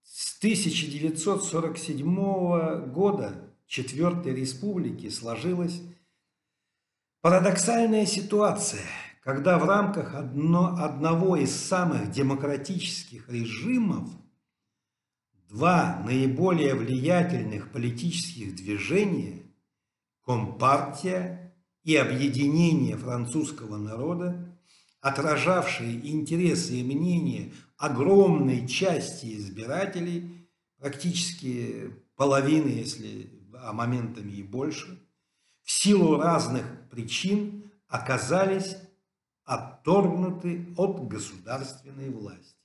[0.04, 3.34] с 1947 года
[3.66, 5.82] Четвертой Республики сложилась
[7.22, 8.86] Парадоксальная ситуация,
[9.22, 14.08] когда в рамках одно, одного из самых демократических режимов
[15.50, 19.42] два наиболее влиятельных политических движения–
[20.24, 24.56] Компартия и Объединение французского народа,
[25.00, 30.48] отражавшие интересы и мнения огромной части избирателей,
[30.78, 33.30] практически половины, если
[33.62, 34.98] а моментами и больше–
[35.70, 38.76] в силу разных причин оказались
[39.44, 42.59] отторгнуты от государственной власти.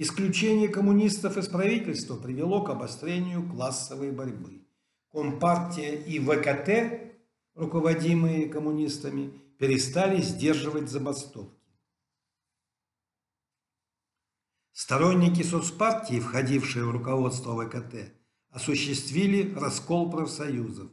[0.00, 4.64] Исключение коммунистов из правительства привело к обострению классовой борьбы.
[5.10, 7.18] Компартия и ВКТ,
[7.56, 11.58] руководимые коммунистами, перестали сдерживать забастовки.
[14.70, 18.12] Сторонники соцпартии, входившие в руководство ВКТ,
[18.50, 20.92] осуществили раскол профсоюзов,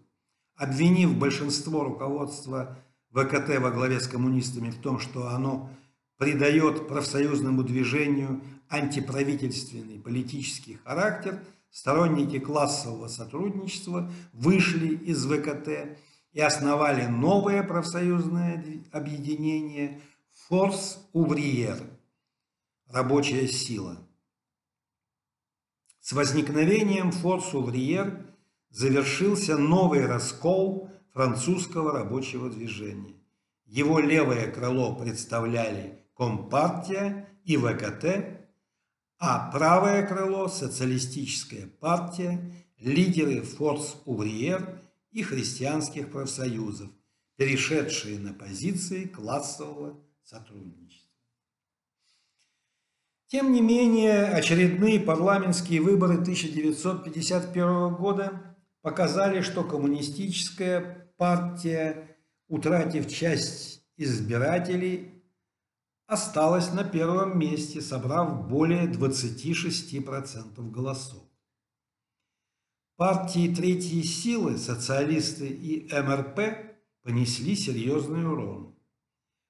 [0.56, 2.80] обвинив большинство руководства
[3.12, 5.70] ВКТ во главе с коммунистами в том, что оно
[6.18, 15.98] придает профсоюзному движению антиправительственный политический характер, сторонники классового сотрудничества вышли из ВКТ
[16.32, 20.02] и основали новое профсоюзное объединение
[20.48, 21.78] «Форс Увриер»–
[22.88, 23.98] рабочая сила.
[26.00, 28.26] С возникновением «Форс Увриер»
[28.70, 33.16] завершился новый раскол французского рабочего движения.
[33.66, 38.40] Его левое крыло представляли Компартия и ВКТ,
[39.20, 42.40] а правое крыло– Социалистическая партия,
[42.80, 46.90] лидеры Форс Увриер и христианских профсоюзов,
[47.36, 51.12] перешедшие на позиции классового сотрудничества.
[53.28, 65.15] Тем не менее, очередные парламентские выборы 1951 года показали, что коммунистическая партия, утратив часть избирателей,
[66.08, 71.24] осталась на первом месте, собрав более 26% голосов.
[72.96, 76.40] Партии третьей силы, социалисты и МРП,
[77.02, 78.76] понесли серьезный урон.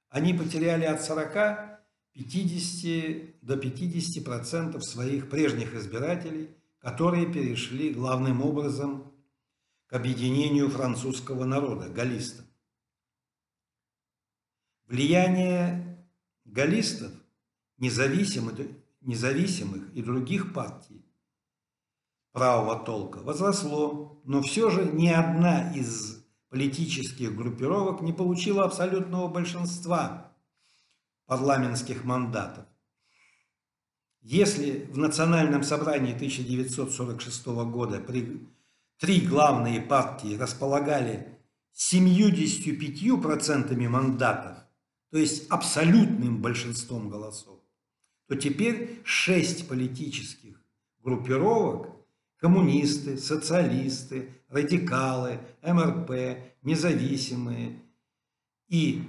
[0.09, 1.75] Они потеряли от 40
[2.15, 9.13] 50 до 50% своих прежних избирателей, которые перешли главным образом
[9.87, 12.45] к объединению французского народа, галлистов.
[14.87, 15.94] Влияние
[16.55, 17.11] галлистов,
[17.77, 18.55] независимых,
[19.01, 21.05] независимых и других партий
[22.31, 30.31] правого толка возросло, но все же ни одна из политических группировок не получила абсолютного большинства
[31.25, 32.65] парламентских мандатов.
[34.21, 38.01] Если в Национальном собрании 1946 года
[38.97, 41.37] три главные партии располагали
[41.75, 44.64] 75% мандатов,
[45.15, 47.57] то есть абсолютным большинством голосов,
[48.27, 50.61] то теперь шесть политических
[51.01, 51.87] группировок–
[52.37, 57.79] коммунисты, социалисты, радикалы, МРП, независимые
[58.67, 59.03] и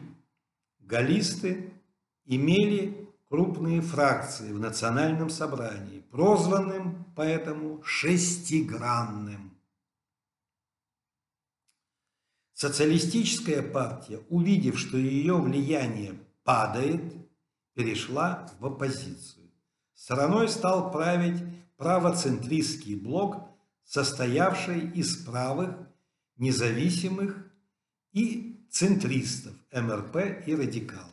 [0.79, 1.73] галлисты
[2.25, 9.46] имели крупные фракции в национальном собрании, прозванным поэтому шестигранным.
[12.57, 17.03] Социалистическая партия, увидев, что ее влияние падает,
[17.75, 19.53] перешла в оппозицию.
[19.93, 21.37] Стороной стал править
[21.77, 23.47] правоцентристский блок,
[23.85, 25.77] состоявший из правых,
[26.39, 27.37] независимых
[28.13, 31.13] и центристов, МРП и радикалов.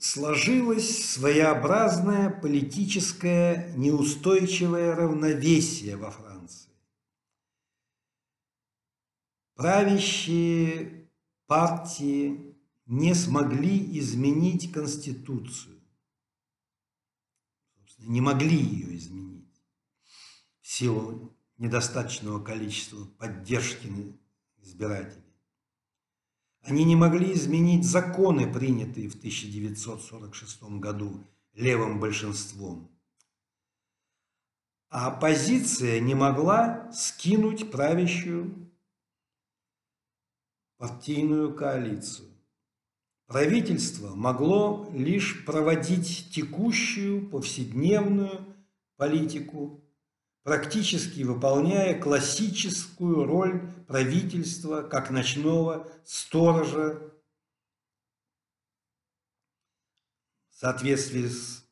[0.00, 6.29] сложилось своеобразное политическое неустойчивое равновесие во Франции.
[9.60, 11.10] Правящие
[11.46, 12.56] партии
[12.86, 15.78] не смогли изменить Конституцию.
[17.98, 19.62] Не могли ее изменить
[20.62, 23.92] в силу недостаточного количества поддержки
[24.62, 25.36] избирателей.
[26.62, 32.90] Они не могли изменить законы, принятые в 1946 году левым большинством.
[34.88, 38.69] А оппозиция не могла скинуть правящую
[40.80, 42.30] партийную коалицию.
[43.26, 48.56] Правительство могло лишь проводить текущую повседневную
[48.96, 49.84] политику
[50.42, 57.12] практически выполняя классическую роль правительства как ночного сторожа
[60.48, 61.62] в соответствии с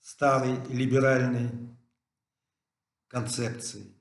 [0.00, 1.52] старой либеральной
[3.06, 3.94] концепцией.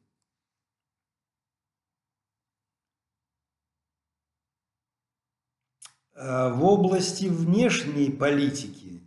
[6.12, 9.03] А в области внешней политики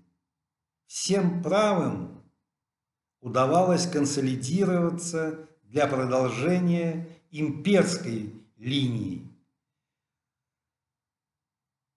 [0.86, 2.22] всем правым
[3.20, 9.26] удавалось консолидироваться для продолжения имперской линии,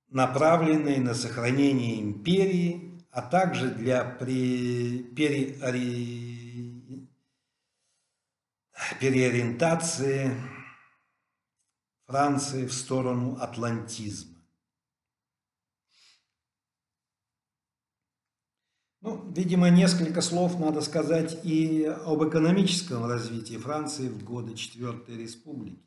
[0.07, 4.69] направленной на сохранение империи, а также для переори...
[9.01, 10.31] переориентации
[12.05, 14.28] Франции в сторону атлантизма.
[19.01, 25.81] Ну, видимо, несколько слов надо сказать и об экономическом развитии Франции в годы Четвертой Республики.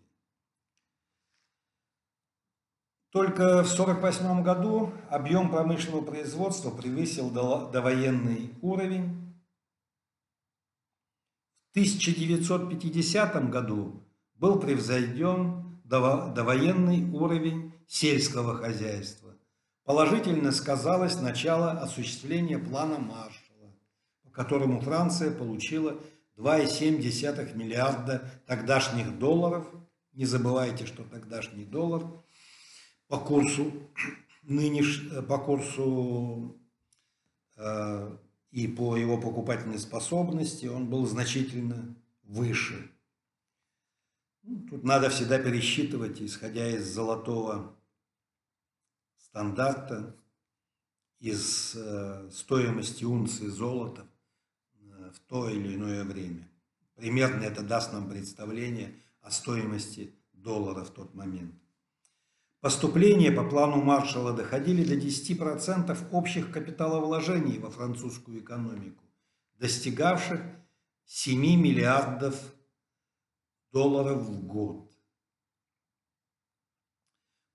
[3.10, 9.34] Только в 1948 году объем промышленного производства превысил довоенный уровень.
[11.68, 14.02] В 1950 году
[14.36, 19.21] был превзойден довоенный уровень сельского хозяйства.
[19.84, 23.72] Положительно сказалось начало осуществления плана Маршалла,
[24.22, 25.98] по которому Франция получила
[26.36, 29.66] 2,7 миллиарда тогдашних долларов.
[30.12, 32.02] Не забывайте, что тогдашний доллар–
[33.12, 33.70] по курсу
[34.42, 36.58] нынеш, по курсу
[37.58, 38.16] э,
[38.50, 42.90] и по его покупательной способности он был значительно выше.
[44.44, 47.76] Ну, тут надо всегда пересчитывать, исходя из золотого
[49.32, 50.14] стандарта,
[51.18, 54.06] из э, стоимости унции золота
[54.74, 56.50] э, в то или иное время.
[56.96, 61.54] Примерно это даст нам представление о стоимости доллара в тот момент.
[62.60, 69.02] Поступления по плану Маршалла доходили до 10% общих капиталовложений во французскую экономику,
[69.54, 70.42] достигавших
[71.06, 72.38] 7 миллиардов
[73.70, 74.91] долларов в год.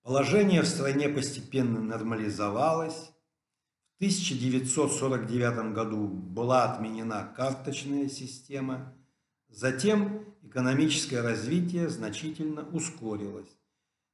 [0.07, 3.11] Положение в стране постепенно нормализовалось.
[3.91, 8.93] В 1949 году была отменена карточная система.
[9.49, 13.49] Затем экономическое развитие значительно ускорилось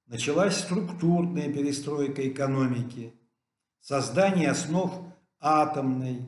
[0.08, 3.14] началась структурная перестройка экономики,
[3.80, 4.92] создание основ
[5.40, 6.26] атомной,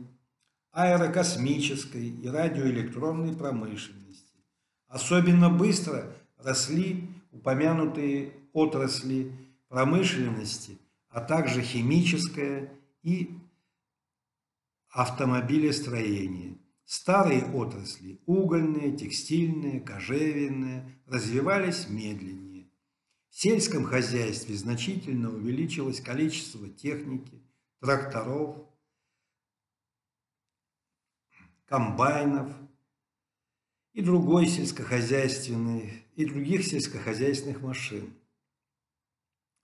[0.74, 4.44] аэрокосмической и радиоэлектронной промышленности.
[4.88, 9.45] Особенно быстро росли упомянутые отрасли
[9.76, 12.72] промышленности, а также химическая
[13.04, 13.38] и
[14.88, 16.58] автомобилестроение.
[16.86, 22.70] Старые отрасли– угольные, текстильные, кожевенные– развивались медленнее.
[23.30, 27.44] В сельском хозяйстве значительно увеличилось количество техники,
[27.82, 28.70] тракторов,
[31.66, 32.50] комбайнов
[33.92, 38.14] и другой сельскохозяйственной и других сельскохозяйственных машин.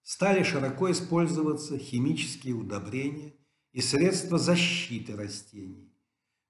[0.04, 3.34] Стали широко использоваться химические удобрения
[3.72, 5.93] и средства защиты растений.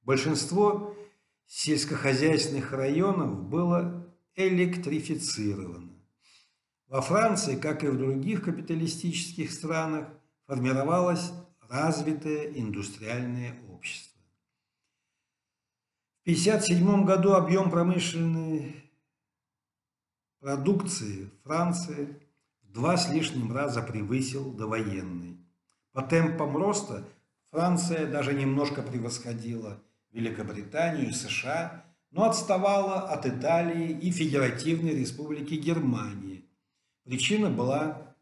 [0.04, 0.96] Большинство
[1.46, 5.92] сельскохозяйственных районов было электрифицировано.
[6.88, 10.10] Во Франции, как и в других капиталистических странах,
[10.46, 11.32] формировалось
[11.62, 14.22] развитое индустриальное общество.
[16.20, 18.92] В 1957 году объем промышленной
[20.40, 22.21] продукции Франции
[22.74, 25.38] два с лишним раза превысил довоенный.
[25.92, 27.08] По темпам роста
[27.52, 36.32] Франция даже немножко превосходила Великобританию и США, но отставала от Италии и Федеративной Республики Германии,
[37.04, 38.16] Причина была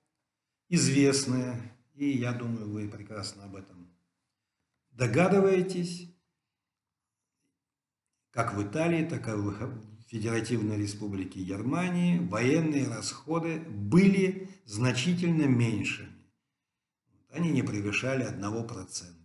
[0.70, 1.60] известная,
[1.96, 3.94] и я думаю, вы прекрасно об этом
[4.92, 6.16] догадываетесь,
[8.32, 9.50] как в Италии, так и в
[10.10, 16.10] Федеративной Республике Германии военные расходы были значительно меньшими.
[17.30, 19.20] Они не превышали 1%.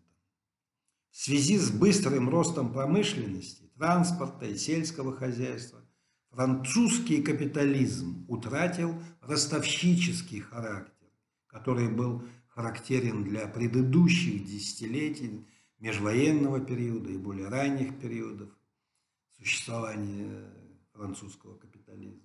[1.10, 5.80] В связи с быстрым ростом промышленности, транспорта и сельского хозяйства
[6.28, 11.08] французский капитализм утратил ростовщический характер,
[11.46, 15.46] который был характерен для предыдущих десятилетий
[15.78, 18.50] межвоенного периода и более ранних периодов
[19.38, 20.53] существования
[20.94, 22.22] французского капитализма.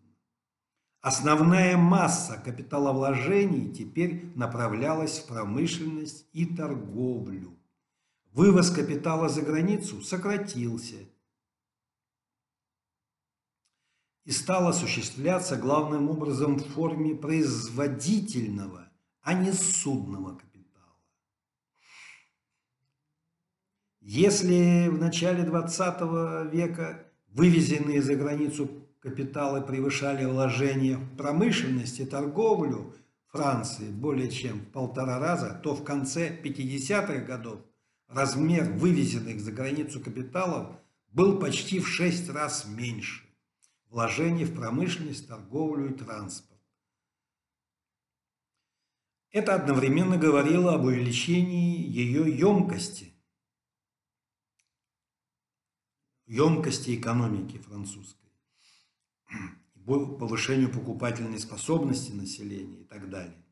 [1.02, 7.58] Основная масса капиталовложений теперь направлялась в промышленность и торговлю.
[8.32, 10.98] Вывоз капитала за границу сократился–
[14.30, 18.88] и стал осуществляться главным образом в форме производительного,
[19.22, 20.96] а не судного капитала.
[24.02, 28.70] Если в начале 20 века вывезенные за границу
[29.00, 32.94] капиталы превышали вложения в промышленность и торговлю
[33.28, 37.60] Франции более чем в полтора раза, то в конце 50-х годов
[38.08, 40.76] размер вывезенных за границу капиталов
[41.12, 43.30] был почти в шесть раз меньше
[43.90, 46.60] вложений в промышленность, торговлю и транспорт.
[49.32, 53.09] Это одновременно говорило об увеличении ее емкости,
[56.30, 58.30] емкости экономики французской.
[59.86, 63.44] повышению покупательной способности населения и так далее.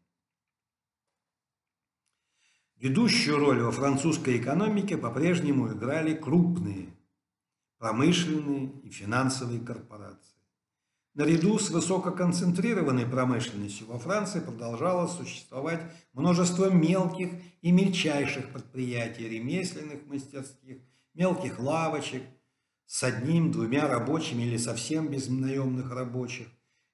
[2.75, 6.93] Ведущую роль во французской экономике по-прежнему играли крупные
[7.79, 10.35] промышленные и финансовые корпорации.
[11.15, 15.81] Наряду с высококонцентрированной промышленностью во Франции продолжало существовать
[16.13, 20.77] множество мелких и мельчайших предприятий, ремесленных мастерских,
[21.15, 22.21] мелких лавочек
[22.87, 26.47] с одним-двумя рабочими или совсем без наемных рабочих.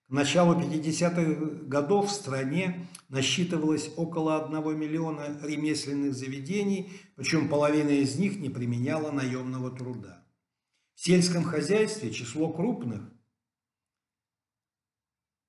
[0.09, 8.17] К началу 50-х годов в стране насчитывалось около 1 миллиона ремесленных заведений, причем половина из
[8.17, 10.27] них не применяла наемного труда.
[10.95, 13.01] В сельском хозяйстве число крупных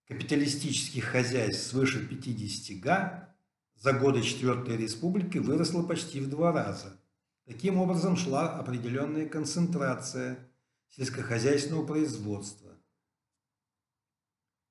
[0.07, 3.34] капиталистических хозяйств свыше 50 га
[3.74, 7.01] за годы Четвертой Республики выросло почти в два раза.
[7.47, 10.38] Таким образом шла определенная концентрация
[10.88, 12.70] сельскохозяйственного производства.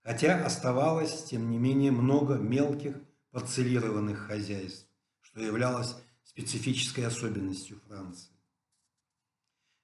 [0.03, 2.95] Хотя оставалось, тем не менее, много мелких
[3.32, 4.88] парцелированных хозяйств,
[5.21, 8.32] что являлось специфической особенностью Франции.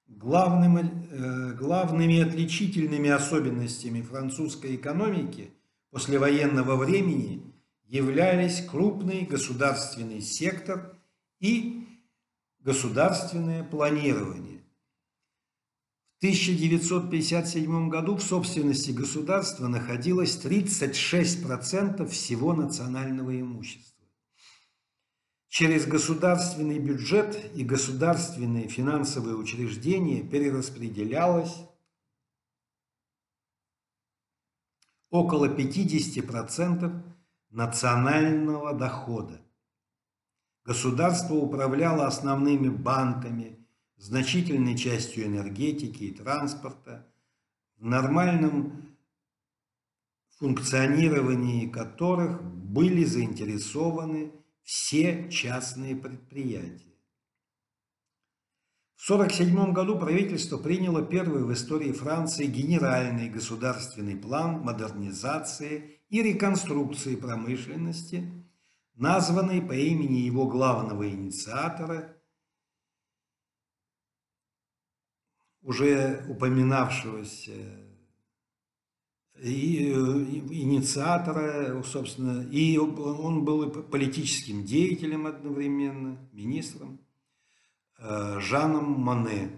[0.08, 5.54] Главным, э, главными отличительными особенностями французской экономики
[5.92, 7.54] послевоенного времени
[7.86, 10.98] являлись крупный государственный сектор
[11.40, 11.88] и
[12.60, 14.64] государственное планирование.
[16.16, 24.06] В 1957 году в собственности государства находилось 36% всего национального имущества.
[25.48, 31.56] Через государственный бюджет и государственные финансовые учреждения перераспределялось
[35.10, 37.02] около 50%
[37.50, 39.42] национального дохода.
[40.66, 43.66] Государство управляло основными банками,
[43.98, 47.08] значительной частью энергетики и транспорта,
[47.78, 48.96] в нормальном
[50.38, 54.32] функционировании которых были заинтересованы
[54.64, 56.90] все частные предприятия.
[58.96, 67.16] В 1947 году правительство приняло первый в истории Франции генеральный государственный план модернизации и реконструкции
[67.16, 68.39] промышленности,
[69.00, 72.18] названный по имени его главного инициатора,
[75.62, 77.54] уже упоминавшегося
[79.42, 87.00] и, э, инициатора, собственно, и он был и политическим деятелем одновременно, министром,
[88.00, 89.52] э, Жаном Мане.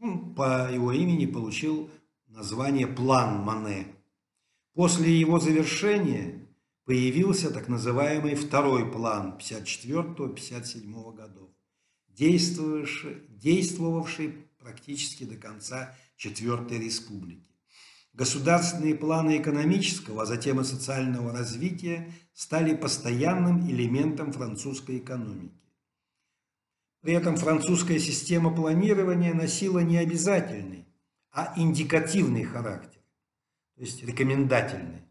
[0.00, 1.90] Он по его имени получил
[2.28, 3.88] название «План Мане».
[4.74, 6.45] После его завершения
[6.86, 11.50] появился так называемый второй план 54-57 годов,
[12.08, 17.50] действовавший, действовавший практически до конца Четвертой Республики.
[18.14, 25.60] Государственные планы экономического, а затем и социального развития стали постоянным элементом французской экономики.
[27.02, 30.86] При этом французская система планирования носила не обязательный,
[31.30, 33.02] а индикативный характер,
[33.74, 35.02] то есть рекомендательный.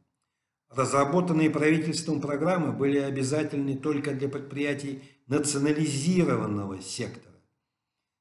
[0.75, 7.37] Разработанные правительством программы были обязательны только для предприятий национализированного сектора.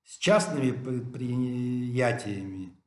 [0.04, 2.78] С частными предприятиями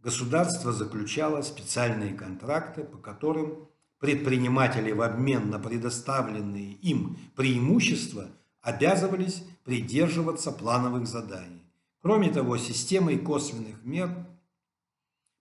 [0.00, 3.68] государство заключало специальные контракты, по которым
[4.00, 11.62] предприниматели в обмен на предоставленные им преимущества обязывались придерживаться плановых заданий.
[12.02, 14.26] Кроме того, системой косвенных мер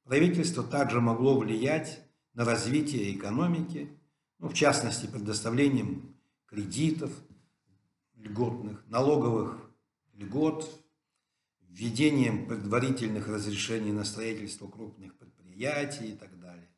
[0.04, 2.05] правительство также могло влиять
[2.36, 3.90] на развитие экономики,
[4.40, 6.16] ну, в частности, предоставлением
[6.46, 7.12] кредитов,
[8.16, 9.72] льготных, налоговых
[10.14, 10.70] льгот,
[11.62, 16.70] введением предварительных разрешений на строительство крупных предприятий и так далее.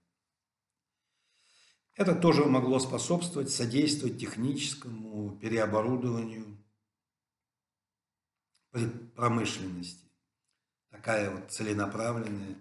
[1.96, 6.46] Это тоже могло способствовать, содействовать техническому переоборудованию
[9.16, 10.06] промышленности.
[10.90, 12.56] Такая вот целенаправленная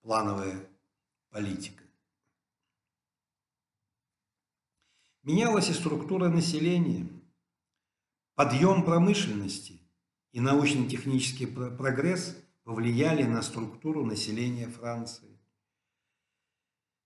[0.00, 0.66] плановая
[1.28, 1.83] политика.
[5.24, 7.08] Менялась и структура населения.
[8.34, 9.80] Подъем промышленности
[10.32, 15.40] и научно-технический прогресс повлияли на структуру населения Франции.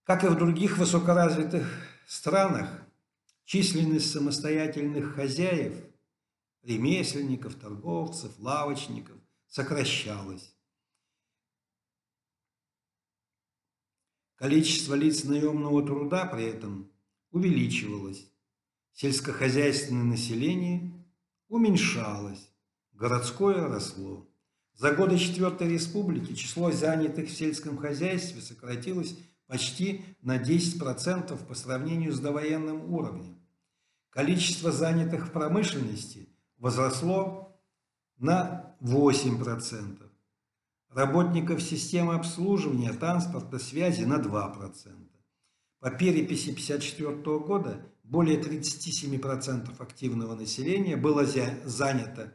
[0.02, 1.64] Как и в других высокоразвитых
[2.08, 2.84] странах,
[3.44, 5.76] численность самостоятельных хозяев,
[6.62, 9.16] ремесленников, торговцев, лавочников
[9.46, 10.56] сокращалась.
[14.34, 16.90] Количество лиц наемного труда при этом
[17.30, 18.26] увеличивалось.
[18.92, 20.92] Сельскохозяйственное население
[21.48, 22.50] уменьшалось
[22.92, 24.28] городское росло.
[24.74, 29.16] За годы Четвертой Республики число занятых в сельском хозяйстве сократилось
[29.46, 33.40] почти на 10% по сравнению с довоенным уровнем.
[34.10, 37.60] Количество занятых в промышленности возросло
[38.18, 40.02] на 8%.
[40.90, 45.07] Работников системы обслуживания, транспорта, связи на 2%.
[45.80, 52.32] По переписи 1954 года более 37% активного населения было занято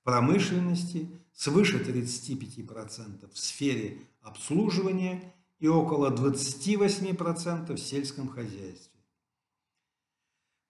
[0.00, 8.98] в промышленности, свыше 35% в сфере обслуживания и около 28% в сельском хозяйстве.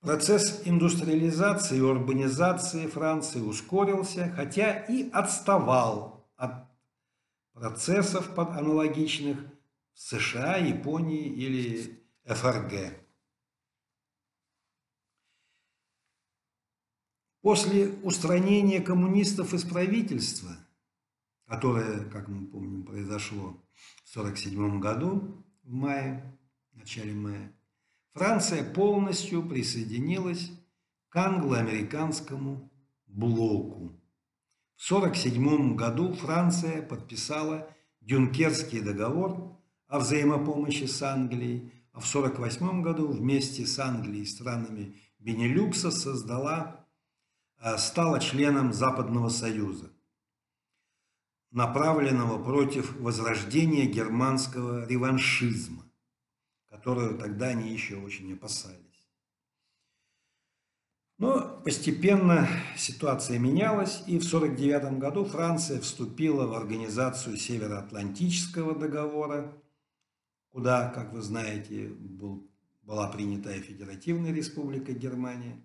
[0.00, 6.66] Процесс индустриализации и урбанизации Франции ускорился, хотя и отставал от
[7.52, 9.38] процессов аналогичных
[9.92, 11.99] в США, Японии или
[12.34, 12.96] ФРГ.
[17.42, 20.50] После устранения коммунистов из правительства,
[21.46, 23.56] которое, как мы помним, произошло
[24.04, 26.38] в 1947 году, в мае,
[26.72, 27.52] в начале мая,
[28.12, 30.50] Франция полностью присоединилась
[31.08, 32.70] к англо-американскому
[33.06, 33.98] блоку.
[34.76, 43.08] В 1947 году Франция подписала Дюнкерский договор о взаимопомощи с Англией, а в 1948 году
[43.08, 46.86] вместе с Англией и странами Бенилюкса создала,
[47.62, 49.92] э, стала членом Западного Союза,
[51.50, 55.84] направленного против возрождения германского реваншизма
[56.70, 58.78] которую тогда они еще очень опасались.
[61.18, 69.52] Но постепенно ситуация менялась, и в 1949 году Франция вступила в организацию Североатлантического договора,
[70.50, 72.48] куда, как вы знаете, был,
[72.82, 75.62] была принята Федеративная Республика Германия.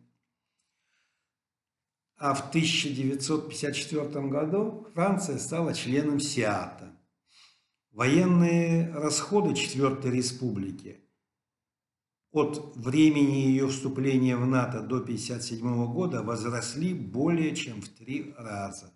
[2.18, 6.92] А в 1954 году Франция стала членом СИАТа.
[7.92, 11.02] Военные расходы Четвертой Республики
[12.32, 18.94] от времени ее вступления в НАТО до 1957 года возросли более чем в три раза.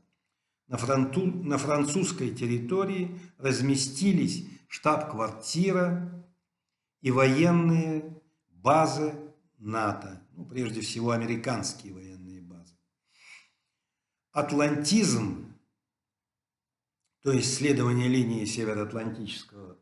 [0.67, 6.25] На, фронту, на французской территории разместились штаб-квартира
[7.01, 9.13] и военные базы
[9.57, 12.77] НАТО, ну, прежде всего американские военные базы.
[14.31, 15.59] Атлантизм,
[17.21, 19.77] то есть следование линии Североатлантического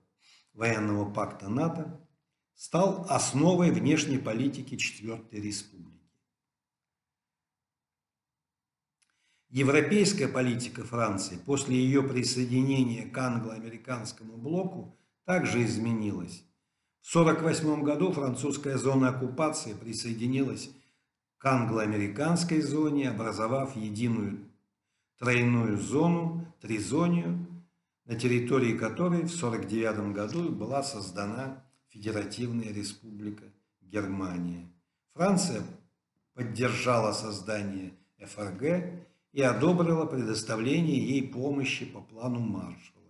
[0.53, 2.07] военного пакта НАТО,
[2.55, 5.76] стал основой внешней политики Четвертой Республики.
[9.49, 16.43] Европейская политика Франции после ее присоединения к англо-американскому блоку также изменилась.
[17.01, 20.69] В 1948 году французская зона оккупации присоединилась
[21.37, 24.39] к англо-американской зоне, образовав единую
[25.17, 27.45] тройную зону, тризонию,
[28.05, 33.45] на территории которой в 1949 году была создана Федеративная Республика
[33.81, 34.67] Германия.
[35.13, 35.63] Франция
[36.33, 39.07] поддержала создание ФРГ
[39.37, 43.05] и одобрила предоставление ей помощи по плану Маршалла.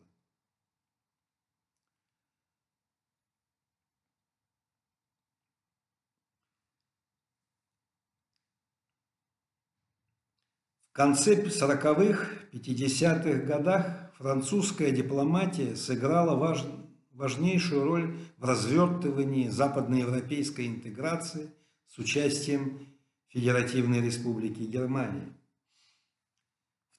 [10.90, 21.54] В конце 40-х, 50-х годах французская дипломатия сыграла важную важнейшую роль в развертывании западноевропейской интеграции
[21.88, 22.86] с участием
[23.30, 25.37] Федеративной Республики Германии.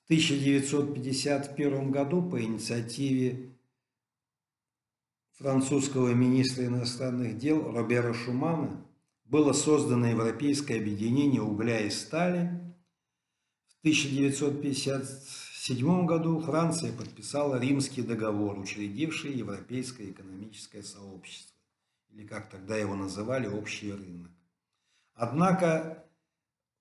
[0.08, 3.50] В 1951 году по инициативе
[5.32, 8.84] французского министра иностранных дел Робера Шумана
[9.26, 12.48] было создано Европейское объединение угля и стали.
[13.68, 21.54] В 1950 1907 году Франция подписала Римский договор, учредивший Европейское экономическое сообщество,
[22.10, 24.30] или как тогда его называли, общий рынок.
[25.12, 26.06] Однако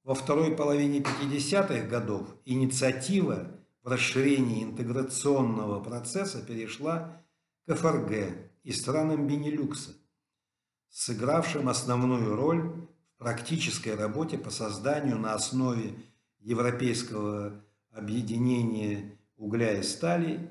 [0.07, 3.51] во второй половине 50-х годов инициатива
[3.83, 7.21] в расширении интеграционного процесса перешла
[7.65, 9.91] к ФРГ и странам Бенилюкса,
[10.87, 15.93] сыгравшим основную роль в практической работе по созданию на основе
[16.39, 20.49] европейского объединение угля и стали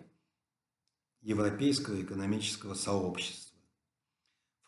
[1.22, 3.45] Европейского экономического сообщества.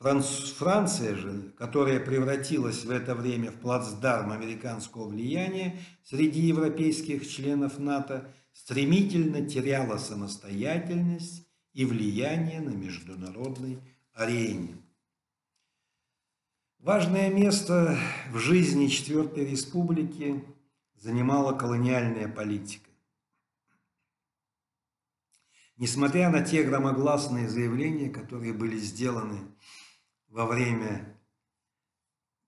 [0.01, 8.33] Франция же, которая превратилась в это время в плацдарм американского влияния среди европейских членов НАТО,
[8.53, 13.81] стремительно теряла самостоятельность и влияние на международной
[14.13, 14.77] арене.
[16.79, 17.99] Важное место
[18.31, 20.45] в жизни Четвертой Республики
[20.95, 22.89] занимала колониальная политика.
[25.77, 29.41] Несмотря на те громогласные заявления, которые были сделаны
[30.29, 31.19] во время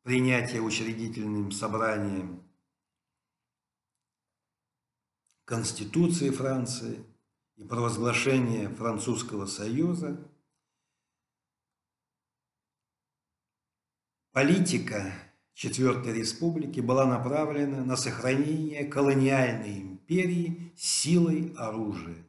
[0.03, 2.43] принятия учредительным собранием
[5.45, 7.05] Конституции Франции
[7.57, 10.31] и провозглашения Французского Союза,
[14.33, 15.12] политика
[15.55, 22.26] Четвертой Республики была направлена на сохранение колониальной империи силой оружия.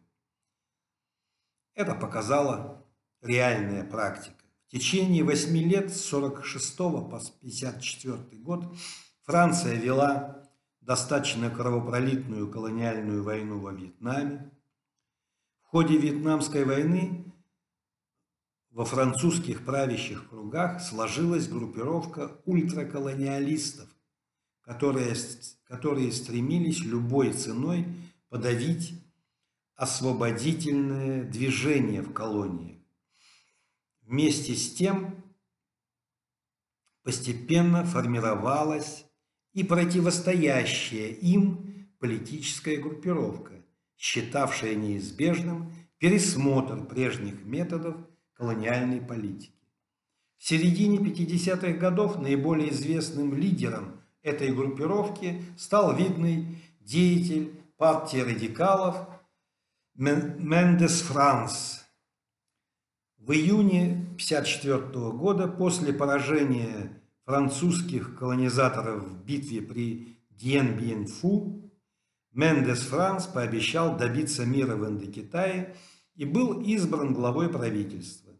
[1.76, 2.86] Это показала
[3.22, 4.41] реальная практика.
[4.72, 8.74] В течение восьми лет с 46 по 54 год
[9.24, 10.50] Франция вела
[10.80, 14.50] достаточно кровопролитную колониальную войну во Вьетнаме.
[15.64, 17.34] В ходе Вьетнамской войны
[18.70, 23.90] во французских правящих кругах сложилась группировка ультраколониалистов,
[24.62, 25.16] которые,
[25.66, 27.94] которые стремились любой ценой
[28.30, 28.94] подавить
[29.76, 32.81] освободительное движение в колонии.
[34.12, 35.24] Вместе с тем
[37.02, 39.06] постепенно формировалась
[39.54, 43.54] и противостоящая им политическая группировка,
[43.98, 47.96] считавшая неизбежным пересмотр прежних методов
[48.34, 49.56] колониальной политики.
[50.38, 59.08] В середине 50-х годов наиболее известным лидером этой группировки стал видный деятель партии радикалов
[59.96, 61.78] Мендес Франс–
[63.22, 71.72] в июне 1954 года, после поражения французских колонизаторов в битве при Дьен-Бьен-Фу,
[72.34, 75.76] Мендес Франс пообещал добиться мира в Индокитае
[76.16, 78.34] и был избран главой правительства.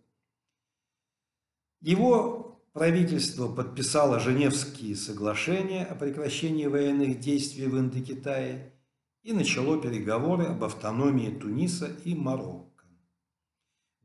[1.82, 8.74] Его правительство подписало Женевские соглашения о прекращении военных действий в Индокитае
[9.22, 12.71] и начало переговоры об автономии Туниса и Марокко.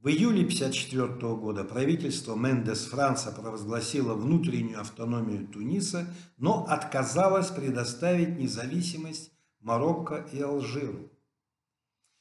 [0.07, 6.07] В июле 1954 года правительство Мендес Франца провозгласило внутреннюю автономию Туниса,
[6.38, 11.11] но отказалось предоставить независимость Марокко и Алжиру.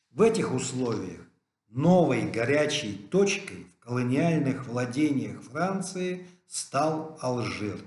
[0.10, 1.22] В этих условиях
[1.68, 7.78] новой горячей точкой в колониальных владениях Франции стал Алжир.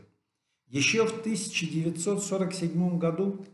[0.68, 3.44] Еще в 1947 году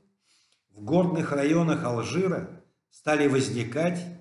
[0.69, 2.51] в горных районах Алжира
[2.91, 4.14] стали возникать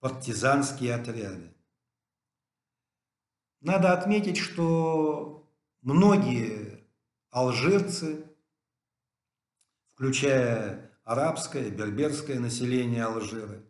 [0.00, 1.54] партизанские отряды.
[3.60, 5.50] Надо отметить, что
[5.82, 6.84] многие
[7.30, 8.24] алжирцы,
[9.88, 13.64] включая арабское, берберское население Алжира,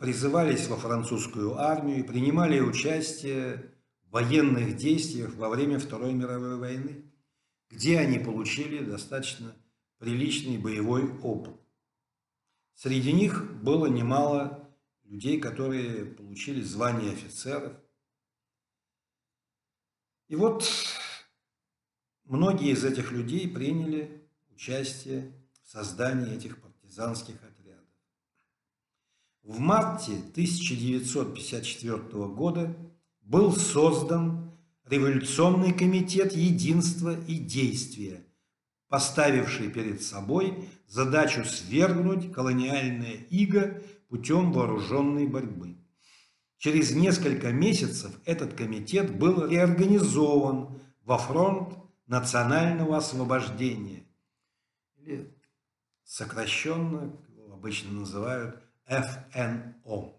[0.00, 7.04] призывались во французскую армию и принимали участие в военных действиях во время Второй мировой войны,
[7.70, 9.54] где они получили достаточно
[9.98, 11.54] приличный боевой опыт.
[12.74, 14.67] Среди них было немало
[15.08, 17.76] людей, которые получили звание офицеров.
[20.28, 20.68] И вот
[22.24, 25.32] многие из этих людей приняли участие
[25.64, 27.88] в создании этих партизанских отрядов.
[29.42, 31.98] В марте 1954
[32.28, 32.76] года
[33.22, 34.48] был создан
[34.88, 38.24] Революционный комитет единства и действия,
[38.88, 45.76] поставивший перед собой задачу свергнуть колониальное иго путем вооруженной борьбы.
[46.56, 54.04] Через несколько месяцев этот комитет был реорганизован во фронт национального освобождения,
[54.96, 55.32] или
[56.04, 57.16] сокращенно
[57.52, 60.14] обычно называют ФНО.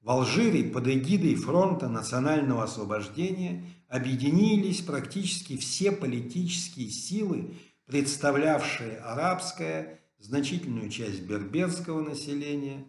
[0.00, 7.54] В Алжире под эгидой Фронта национального освобождения объединились практически все политические силы,
[7.86, 12.86] представлявшие арабское значительную часть берберского населения,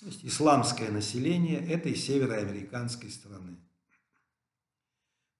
[0.00, 3.56] то есть исламское население этой североамериканской страны.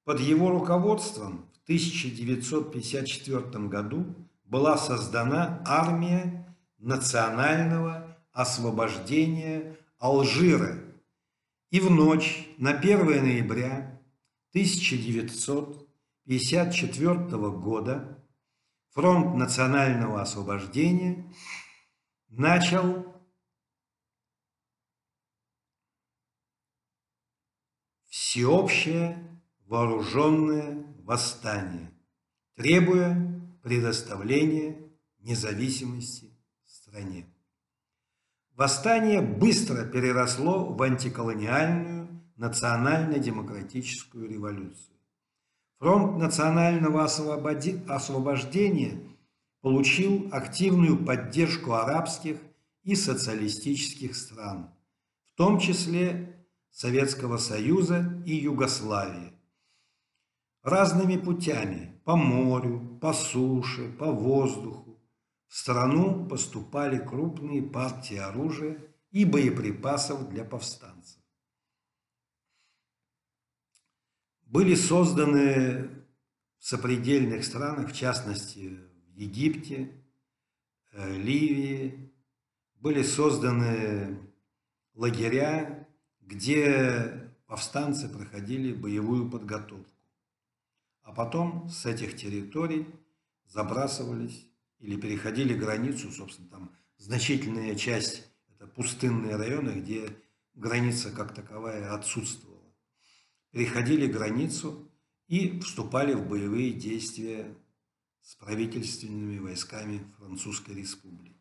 [0.05, 4.15] Под его руководством в 1954 году
[4.45, 10.79] была создана армия национального освобождения Алжира.
[11.71, 14.01] И в ночь на 1 ноября
[14.51, 18.25] 1954 года
[18.97, 21.31] Фронт национального освобождения
[22.31, 23.05] начал
[28.06, 31.93] всеобщее вооруженное восстание,
[32.55, 37.27] требуя предоставления независимости стране.
[38.52, 44.95] Восстание быстро переросло в антиколониальную национально-демократическую революцию.
[45.78, 48.98] Фронт национального освобождения
[49.61, 52.39] получил активную поддержку арабских
[52.82, 54.70] и социалистических стран,
[55.27, 59.32] в том числе Советского Союза и Югославии.
[60.62, 64.98] Разными путями, по морю, по суше, по воздуху,
[65.47, 68.78] в страну поступали крупные партии оружия
[69.11, 71.20] и боеприпасов для повстанцев.
[74.47, 75.90] Были созданы
[76.59, 78.78] в сопредельных странах, в частности
[79.09, 79.93] в Египте,
[80.93, 82.12] э, Ливии,
[82.77, 84.20] были созданы
[84.94, 85.89] лагеря,
[86.20, 89.93] где повстанцы проходили боевую подготовку.
[91.02, 92.86] А потом с этих территорий
[93.47, 94.47] забрасывались
[94.78, 100.09] или переходили границу, собственно, там значительная часть– это пустынные районы, где
[100.55, 102.56] граница как таковая отсутствовала.
[103.51, 104.90] Переходили границу
[105.28, 107.55] и вступали в боевые действия
[108.23, 111.36] с правительственными войсками Французской Республики.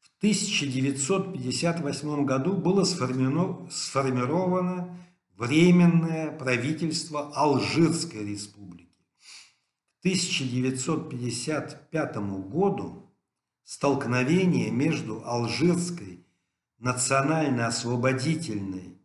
[0.00, 5.00] В 1958 году было сформировано
[5.40, 8.98] Временное правительство Алжирской Республики.
[9.96, 12.16] К 1955
[12.50, 13.10] году
[13.64, 16.26] столкновение между Алжирской
[16.78, 18.99] национально-освободительной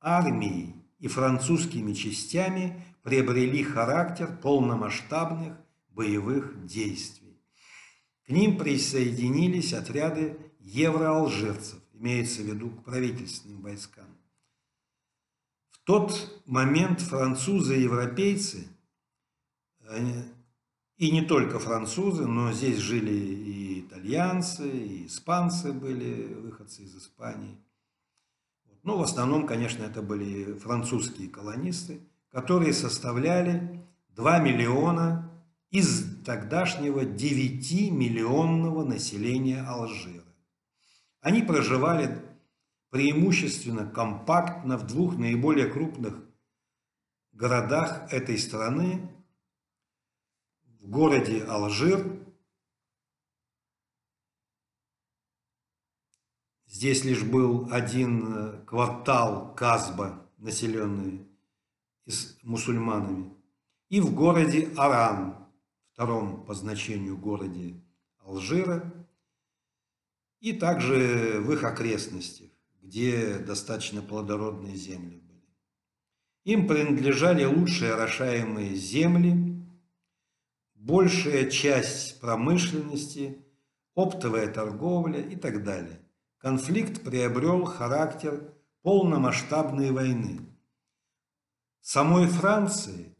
[0.00, 5.56] армией и французскими частями приобрели характер полномасштабных
[5.90, 7.40] боевых действий.
[8.26, 14.06] К ним присоединились отряды евроалжирцев, имеется в виду к правительственным войскам.
[15.70, 18.68] В тот момент французы и европейцы,
[20.98, 27.56] и не только французы, но здесь жили и итальянцы, и испанцы были, выходцы из Испании–
[28.82, 32.00] ну, в основном, конечно, это были французские колонисты,
[32.30, 35.30] которые составляли 2 миллиона
[35.70, 40.24] из тогдашнего 9-миллионного населения Алжира.
[41.20, 42.18] Они проживали
[42.90, 46.14] преимущественно компактно в двух наиболее крупных
[47.32, 49.10] городах этой страны,
[50.80, 52.18] в городе Алжир
[56.68, 61.26] Здесь лишь был один э, квартал Казба, населенный
[62.42, 63.32] мусульманами.
[63.88, 65.48] И в городе Аран,
[65.92, 67.82] втором по значению городе
[68.18, 68.92] Алжира,
[70.40, 72.50] и также в их окрестностях,
[72.82, 75.54] где достаточно плодородные земли были.
[76.44, 79.56] Им принадлежали лучшие орошаемые земли,
[80.74, 83.42] большая часть промышленности,
[83.94, 86.02] оптовая торговля и так далее
[86.38, 90.40] конфликт приобрел характер полномасштабной войны.
[91.80, 93.16] Самой Франции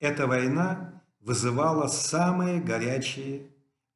[0.00, 3.50] эта война вызывала самые горячие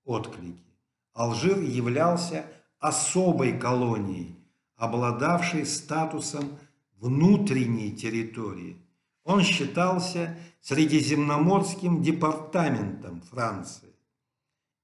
[0.05, 0.65] отклики.
[1.13, 2.47] Алжир являлся
[2.79, 4.37] особой колонией,
[4.77, 6.59] обладавшей статусом
[6.97, 8.81] внутренней территории.
[9.25, 13.95] Он считался Средиземноморским департаментом Франции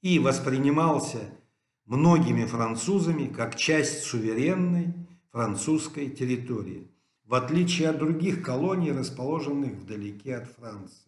[0.03, 1.21] и воспринимался
[1.87, 4.95] многими французами как часть суверенной
[5.31, 6.91] французской территории,
[7.25, 11.05] в отличие от других колоний, расположенных вдалеке от Франции.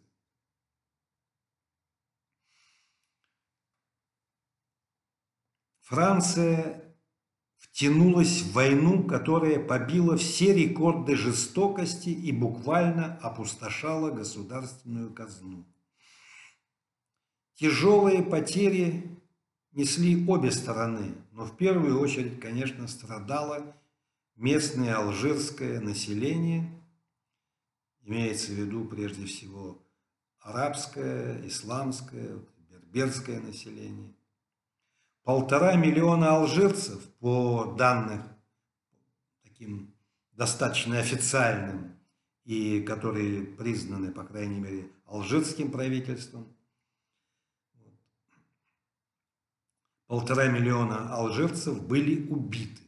[5.80, 6.82] Франция
[7.58, 15.64] втянулась в войну, которая побила все рекорды жестокости и буквально опустошала государственную казну.
[17.54, 19.16] Тяжелые потери
[19.76, 23.76] несли обе стороны, но в первую очередь, конечно, страдало
[24.34, 26.68] местное алжирское население,
[28.00, 29.78] имеется в виду прежде всего
[30.40, 32.38] арабское, исламское,
[32.70, 34.14] берберское население.
[35.24, 38.22] Полтора миллиона алжирцев, по данным
[39.42, 39.94] таким
[40.32, 41.96] достаточно официальным
[42.44, 46.55] и которые признаны, по крайней мере, алжирским правительством,
[50.06, 52.82] полтора миллиона алжирцев были убиты.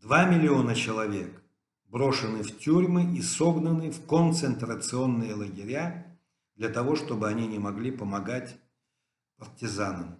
[0.00, 1.42] Два миллиона человек
[1.84, 6.18] брошены в тюрьмы и согнаны в концентрационные лагеря
[6.54, 8.56] для того, чтобы они не могли помогать
[9.36, 10.16] партизанам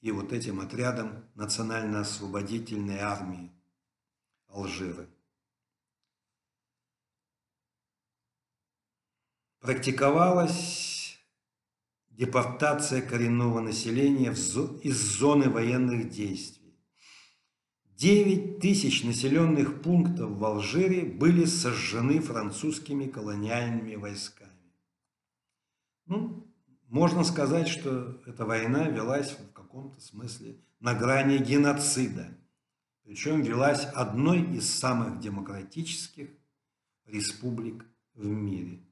[0.00, 3.52] и вот этим отрядам национально-освободительной армии
[4.48, 5.06] Алжира.
[9.60, 11.01] Практиковалось
[12.12, 16.62] депортация коренного населения из зоны военных действий.
[17.96, 24.50] 9 тысяч населенных пунктов в Алжире были сожжены французскими колониальными войсками.
[26.06, 26.52] Ну,
[26.88, 32.36] можно сказать, что эта война велась в каком-то смысле на грани геноцида.
[33.04, 36.30] Причем велась одной из самых демократических
[37.06, 38.84] республик в мире.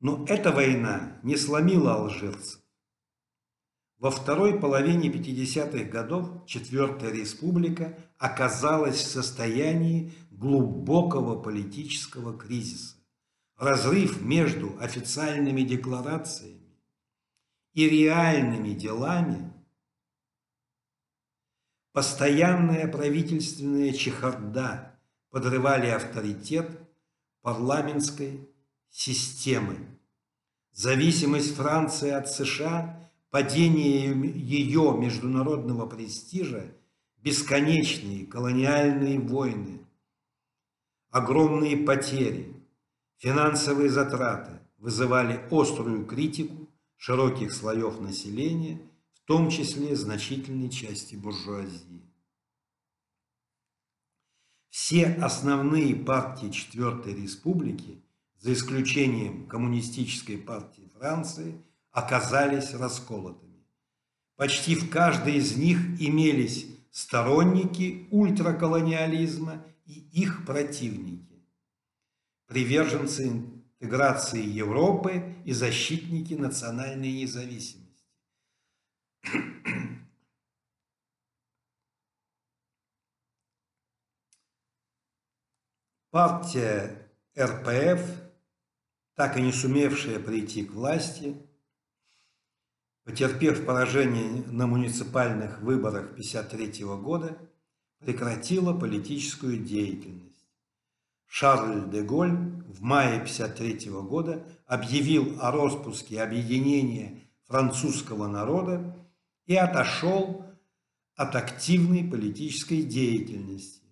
[0.00, 2.60] Но эта война не сломила алжирцев.
[3.98, 12.96] Во второй половине 50-х годов Четвертая Республика оказалась в состоянии глубокого политического кризиса.
[13.56, 16.78] Разрыв между официальными декларациями
[17.72, 19.52] и реальными делами,
[21.92, 24.96] постоянная правительственная чехарда
[25.30, 26.70] подрывали авторитет
[27.42, 28.47] парламентской
[28.90, 29.76] системы.
[30.72, 32.94] Зависимость Франции от США–
[33.30, 36.74] падение ее международного престижа,
[37.18, 39.80] бесконечные колониальные войны,
[41.10, 42.54] огромные потери,
[43.18, 48.80] финансовые затраты вызывали острую критику широких слоев населения,
[49.14, 52.02] в том числе значительной части буржуазии.
[54.70, 58.00] Все основные партии Четвертой Республики,
[58.38, 61.62] за исключением Коммунистической партии Франции–
[61.98, 63.64] оказались расколотыми.
[64.36, 71.44] Почти в каждой из них имелись сторонники ультраколониализма и их противники,
[72.46, 77.88] приверженцы интеграции Европы и защитники национальной независимости.
[86.10, 88.27] Партия РПФ,
[89.18, 91.34] так и не сумевшая прийти к власти,
[93.04, 97.36] потерпев поражение на муниципальных выборах 1953 года,
[97.98, 100.46] прекратила политическую деятельность.
[101.26, 107.18] Шарль де Голь в мае 1953 года объявил о распуске объединения
[107.48, 108.96] французского народа
[109.46, 110.44] и отошел
[111.16, 113.82] от активной политической деятельности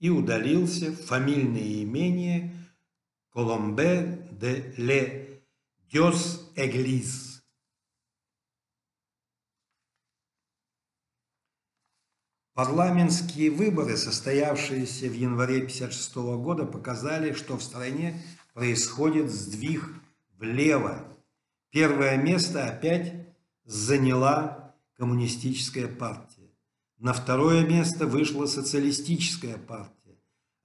[0.00, 2.61] и удалился в фамильное имение
[3.32, 5.40] Коломбе де ле
[5.90, 7.32] Дёс Эглиз
[12.54, 18.22] Парламентские выборы, состоявшиеся в январе 1956 года, показали, что в стране
[18.52, 19.82] происходит сдвиг
[20.36, 21.02] влево.
[21.70, 23.14] Первое место опять
[23.64, 26.50] заняла коммунистическая партия.
[26.98, 30.01] На второе место вышла социалистическая партия,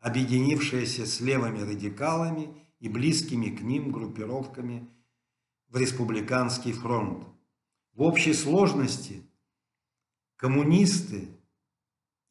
[0.07, 4.87] объединившаяся с левыми радикалами и близкими к ним группировками
[5.67, 7.25] в республиканский фронт.
[7.93, 9.21] В общей сложности
[10.37, 11.27] коммунисты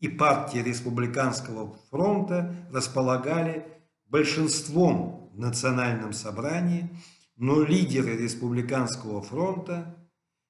[0.00, 3.66] и партии Республиканского фронта располагали
[4.06, 6.88] большинством в национальном собрании,
[7.36, 9.94] но лидеры Республиканского фронта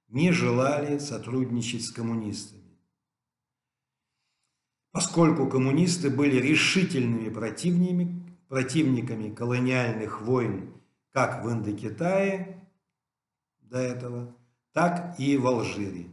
[0.08, 2.55] не желали сотрудничать с коммунистами.
[4.96, 10.72] Поскольку коммунисты были решительными противниками, противниками колониальных войн
[11.12, 12.66] как в Индокитае
[13.60, 14.34] до этого,
[14.72, 16.06] так и в Алжире.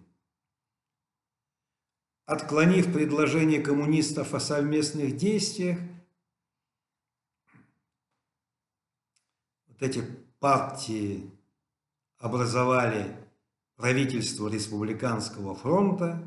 [2.26, 5.80] Отклонив предложение коммунистов о совместных действиях,
[9.68, 10.02] вот эти
[10.42, 11.32] партии
[12.18, 13.16] образовали
[13.78, 16.22] правительство Республиканского фронта,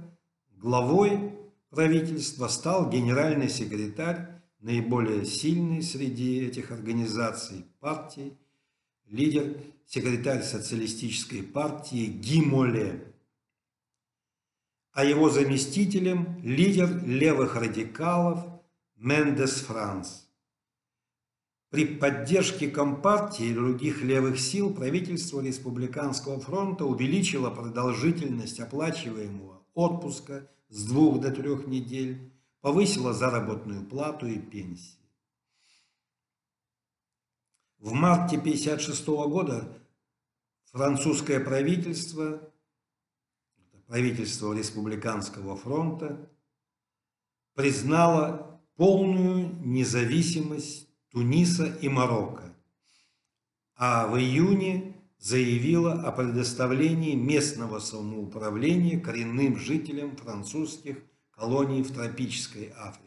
[0.52, 1.35] главой
[1.76, 4.26] правительства стал генеральный секретарь,
[4.60, 8.36] наиболее сильный среди этих организаций партий,
[9.06, 13.12] лидер, секретарь социалистической партии Гимоле
[14.96, 18.40] а его заместителем лидер левых радикалов
[18.96, 20.26] Мендес Франс.
[21.68, 30.86] При поддержке Компартии и других левых сил правительство Республиканского фронта увеличило продолжительность оплачиваемого отпуска с
[30.86, 34.98] двух до трех недель, повысило заработную плату и пенсии.
[37.78, 39.78] В марте 1956 года
[40.72, 42.52] французское правительство
[43.86, 46.28] правительство Республиканского фронта
[47.54, 52.54] признало полную независимость Туниса и Марокко,
[53.76, 60.98] а в июне заявила о предоставлении местного самоуправления коренным жителям французских
[61.30, 63.06] колоний в тропической Африке.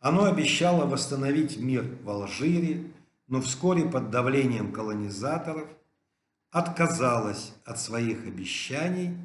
[0.00, 2.92] Оно обещало восстановить мир в Алжире,
[3.26, 5.68] но вскоре под давлением колонизаторов
[6.50, 9.16] отказалось от своих обещаний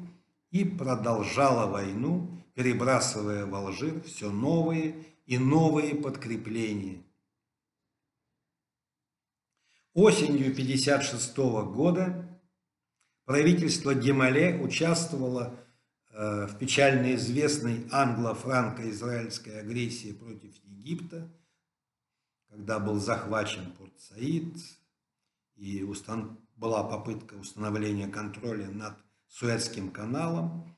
[0.50, 4.94] и продолжала войну, перебрасывая в Алжир все новые
[5.26, 7.02] и новые подкрепления.
[9.94, 11.36] Осенью 1956
[11.70, 12.40] года
[13.26, 15.54] правительство Гемале участвовало
[16.10, 21.30] э, в печально известной англо-франко-израильской агрессии против Египта,
[22.48, 24.56] когда был захвачен Порт Саид
[25.56, 25.84] и
[26.56, 28.94] была попытка установления контроля над
[29.28, 30.74] Суэцким каналом.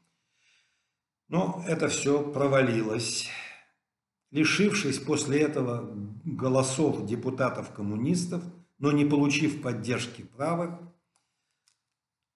[1.28, 3.28] Но это все провалилось.
[4.32, 5.88] Лишившись после этого
[6.24, 8.42] голосов депутатов-коммунистов,
[8.78, 10.78] но не получив поддержки правых,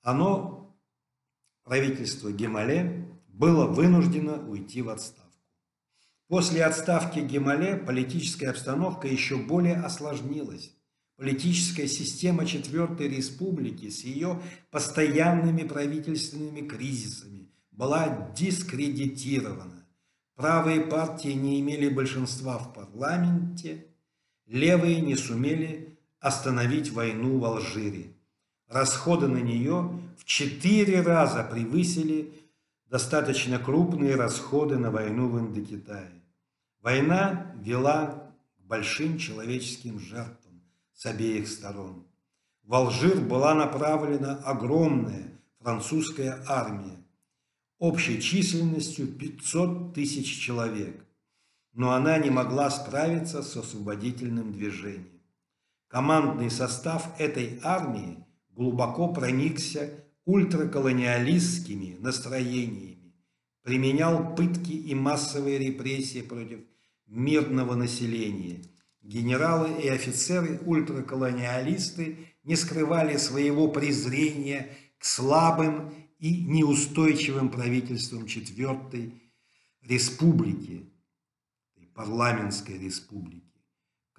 [0.03, 0.79] оно,
[1.65, 5.29] правительство Гемале, было вынуждено уйти в отставку.
[6.29, 10.75] После отставки Гемале политическая обстановка еще более осложнилась.
[11.17, 14.41] Политическая система Четвертой Республики с ее
[14.71, 19.87] постоянными правительственными кризисами была дискредитирована.
[20.37, 23.87] Правые партии не имели большинства в парламенте,
[24.47, 28.13] левые не сумели остановить войну в Алжире.
[28.69, 32.33] Расходы на нее в четыре раза превысили
[32.87, 36.11] достаточно крупные расходы на войну в Индокитае.
[36.81, 40.63] Война вела к большим человеческим жертвам
[40.95, 42.05] с обеих сторон.
[42.63, 46.97] В Алжир была направлена огромная французская армия,
[47.79, 51.05] общей численностью 500 тысяч человек,
[51.73, 55.18] но она не могла справиться с освободительным движением.
[55.89, 63.15] Командный состав этой армии глубоко проникся ультраколониалистскими настроениями,
[63.63, 66.61] применял пытки и массовые репрессии против
[67.07, 68.63] мирного населения.
[69.01, 79.15] Генералы и офицеры ультраколониалисты не скрывали своего презрения к слабым и неустойчивым правительством Четвертой
[79.81, 80.93] Республики,
[81.95, 83.48] парламентской республики,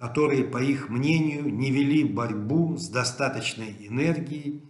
[0.00, 4.64] которые, по их мнению, не вели борьбу с достаточной энергией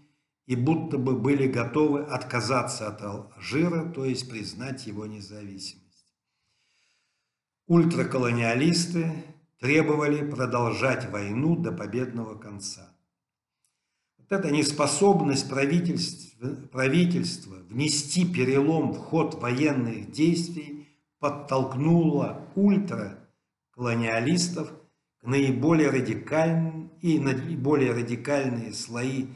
[0.46, 6.12] и будто бы были готовы отказаться от Алжира, то есть признать его независимость.
[7.68, 9.12] Ультраколониалисты
[9.60, 12.92] требовали продолжать войну до победного конца.
[14.18, 20.88] Вот эта неспособность правительства, правительства внести перелом в ход военных действий
[21.20, 24.72] подтолкнула ультраколониалистов
[25.22, 29.26] наиболее радикальным и наиболее радикальные слои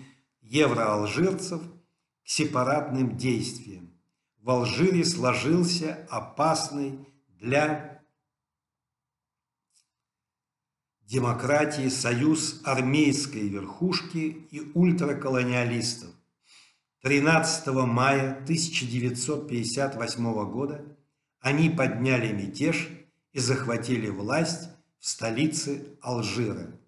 [0.40, 3.90] евроалжирцев к сепаратным действиям.
[4.38, 6.98] В Алжире сложился опасный
[7.28, 8.02] для
[11.02, 16.10] демократии союз армейской верхушки и ультраколониалистов.
[17.02, 20.96] 13 мая 1958 года
[21.40, 22.88] они подняли мятеж
[23.32, 24.70] и захватили власть
[25.04, 26.80] в столице Алжира,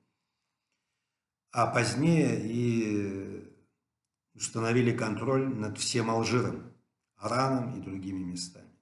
[1.51, 3.45] а позднее и
[4.35, 6.73] установили контроль над всем Алжиром,
[7.19, 8.73] Араном и другими местами.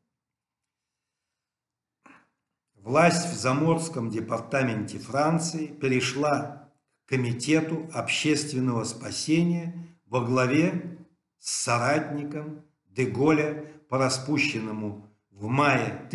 [2.77, 6.71] Власть в Заморском департаменте Франции перешла
[7.05, 10.97] к Комитету общественного спасения во главе
[11.41, 16.07] с соратником Деголя по распущенному в мае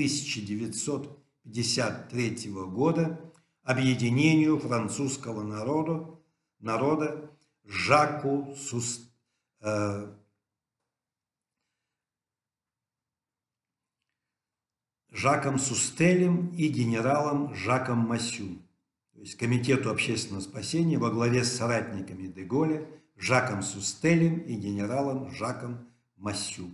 [1.52, 3.20] 1953 года
[3.64, 6.20] объединению французского народа,
[6.60, 7.32] народа
[7.66, 9.12] Жаку Сус,
[9.62, 10.16] э,
[15.12, 18.60] Жаком Сустелем и генералом Жаком Масю,
[19.14, 25.90] то есть Комитету общественного спасения во главе с соратниками Деголя, Жаком Сустелем и генералом Жаком
[26.16, 26.74] Масю.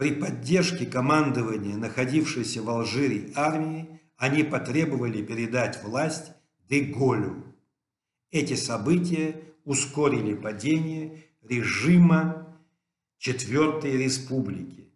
[0.00, 6.32] При поддержке командования, находившейся в Алжире армии, они потребовали передать власть
[6.70, 7.54] Деголю.
[8.30, 12.58] Эти события ускорили падение режима
[13.18, 14.90] Четвертой Республики,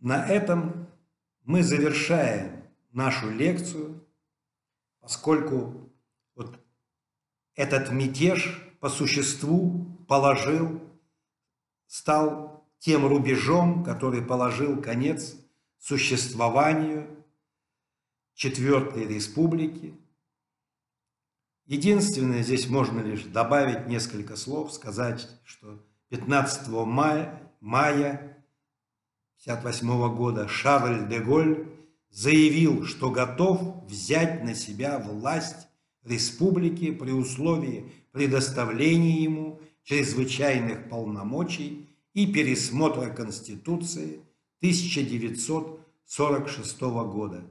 [0.00, 0.88] На этом
[1.44, 4.04] мы завершаем нашу лекцию,
[5.00, 5.87] поскольку
[7.58, 10.80] этот мятеж по существу положил,
[11.88, 15.34] стал тем рубежом, который положил конец
[15.80, 17.08] существованию
[18.34, 19.92] Четвертой Республики.
[21.66, 28.44] Единственное, здесь можно лишь добавить несколько слов, сказать, что 15 мая, мая
[29.44, 31.66] 1958 года Шарль де Голь
[32.10, 35.67] заявил, что готов взять на себя власть
[36.08, 44.22] республики при условии предоставления ему чрезвычайных полномочий и пересмотра Конституции
[44.60, 47.44] 1946 года.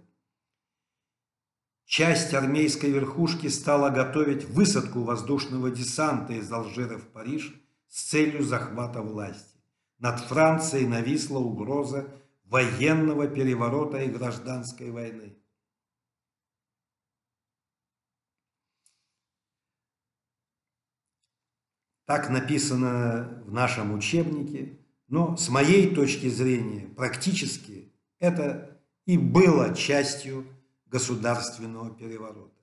[1.85, 7.55] часть армейской верхушки стала готовить высадку воздушного десанта из Алжира в Париж
[7.87, 9.55] с целью захвата власти.
[9.99, 12.13] Над Францией нависла угроза
[12.43, 15.37] военного переворота и гражданской войны.
[22.07, 24.79] Так написано в нашем учебнике,
[25.09, 30.47] но с моей точки зрения практически это и было частью
[30.85, 32.55] государственного переворота.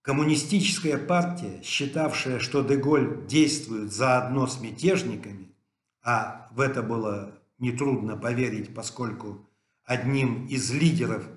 [0.00, 5.54] Коммунистическая партия, считавшая, что Деголь действует заодно с мятежниками,
[6.02, 9.46] а в это было нетрудно поверить, поскольку
[9.84, 11.28] одним из лидеров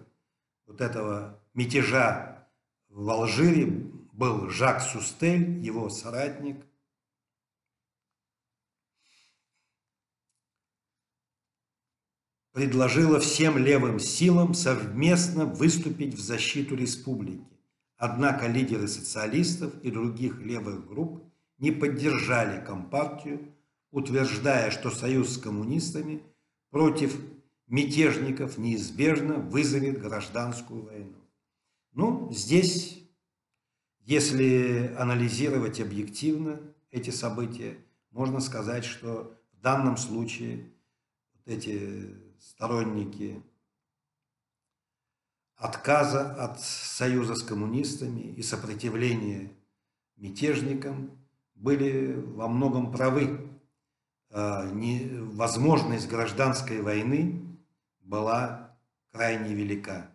[0.65, 2.47] вот этого мятежа
[2.87, 3.91] в Алжире
[4.21, 6.63] был Жак Сустель, его соратник.
[12.53, 17.47] предложила всем левым силам совместно выступить в защиту республики.
[17.97, 21.23] Однако лидеры социалистов и других левых групп
[21.57, 23.55] не поддержали Компартию,
[23.89, 26.21] утверждая, что союз с коммунистами
[26.69, 27.17] против
[27.65, 31.17] мятежников неизбежно вызовет гражданскую войну.
[31.93, 33.00] Ну, здесь
[34.03, 36.59] если анализировать объективно
[36.89, 37.77] эти события,
[38.11, 40.71] можно сказать, что в данном случае
[41.33, 43.41] вот эти сторонники
[45.55, 49.51] отказа от союза с коммунистами и сопротивления
[50.17, 51.11] мятежникам
[51.53, 53.47] были во многом правы.
[54.31, 57.59] А, возможность гражданской войны
[58.01, 58.75] была
[59.11, 60.10] крайне велика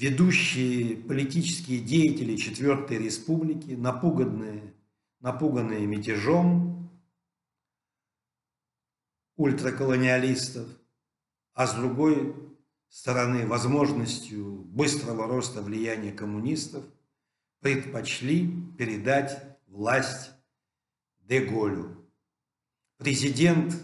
[0.00, 4.72] ведущие политические деятели Четвертой Республики, напуганные,
[5.20, 6.90] напуганные мятежом
[9.36, 10.66] ультраколониалистов,
[11.52, 12.34] а с другой
[12.88, 16.82] стороны возможностью быстрого роста влияния коммунистов,
[17.60, 20.30] предпочли передать власть
[21.20, 22.10] Деголю.
[22.96, 23.74] Президент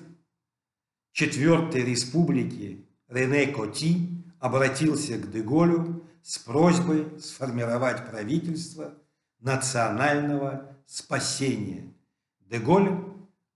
[1.12, 4.08] Четвертой Республики Рене Коти
[4.40, 8.98] обратился к Деголю с просьбой сформировать правительство
[9.38, 11.94] национального спасения.
[12.40, 13.04] Деголь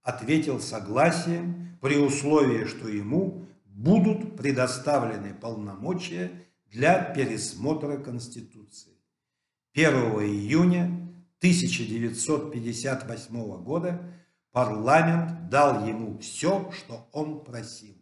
[0.02, 6.30] ответил согласием при условии, что ему будут предоставлены полномочия
[6.66, 8.92] для пересмотра Конституции.
[9.74, 10.84] 1 июня
[11.38, 14.00] 1958 года
[14.52, 17.96] парламент дал ему все, что он просил.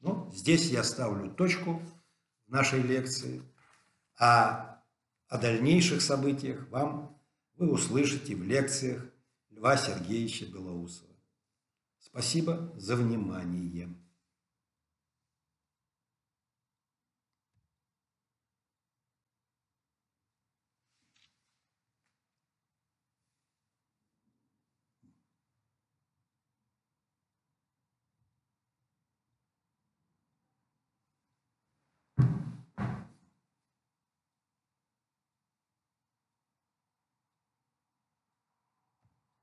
[0.00, 1.80] Ну, здесь я ставлю точку
[2.46, 3.40] в нашей лекции,
[4.18, 4.82] а
[5.28, 7.15] о дальнейших событиях вам
[7.56, 9.02] вы услышите в лекциях
[9.50, 11.14] Льва Сергеевича Белоусова.
[11.98, 13.88] Спасибо за внимание.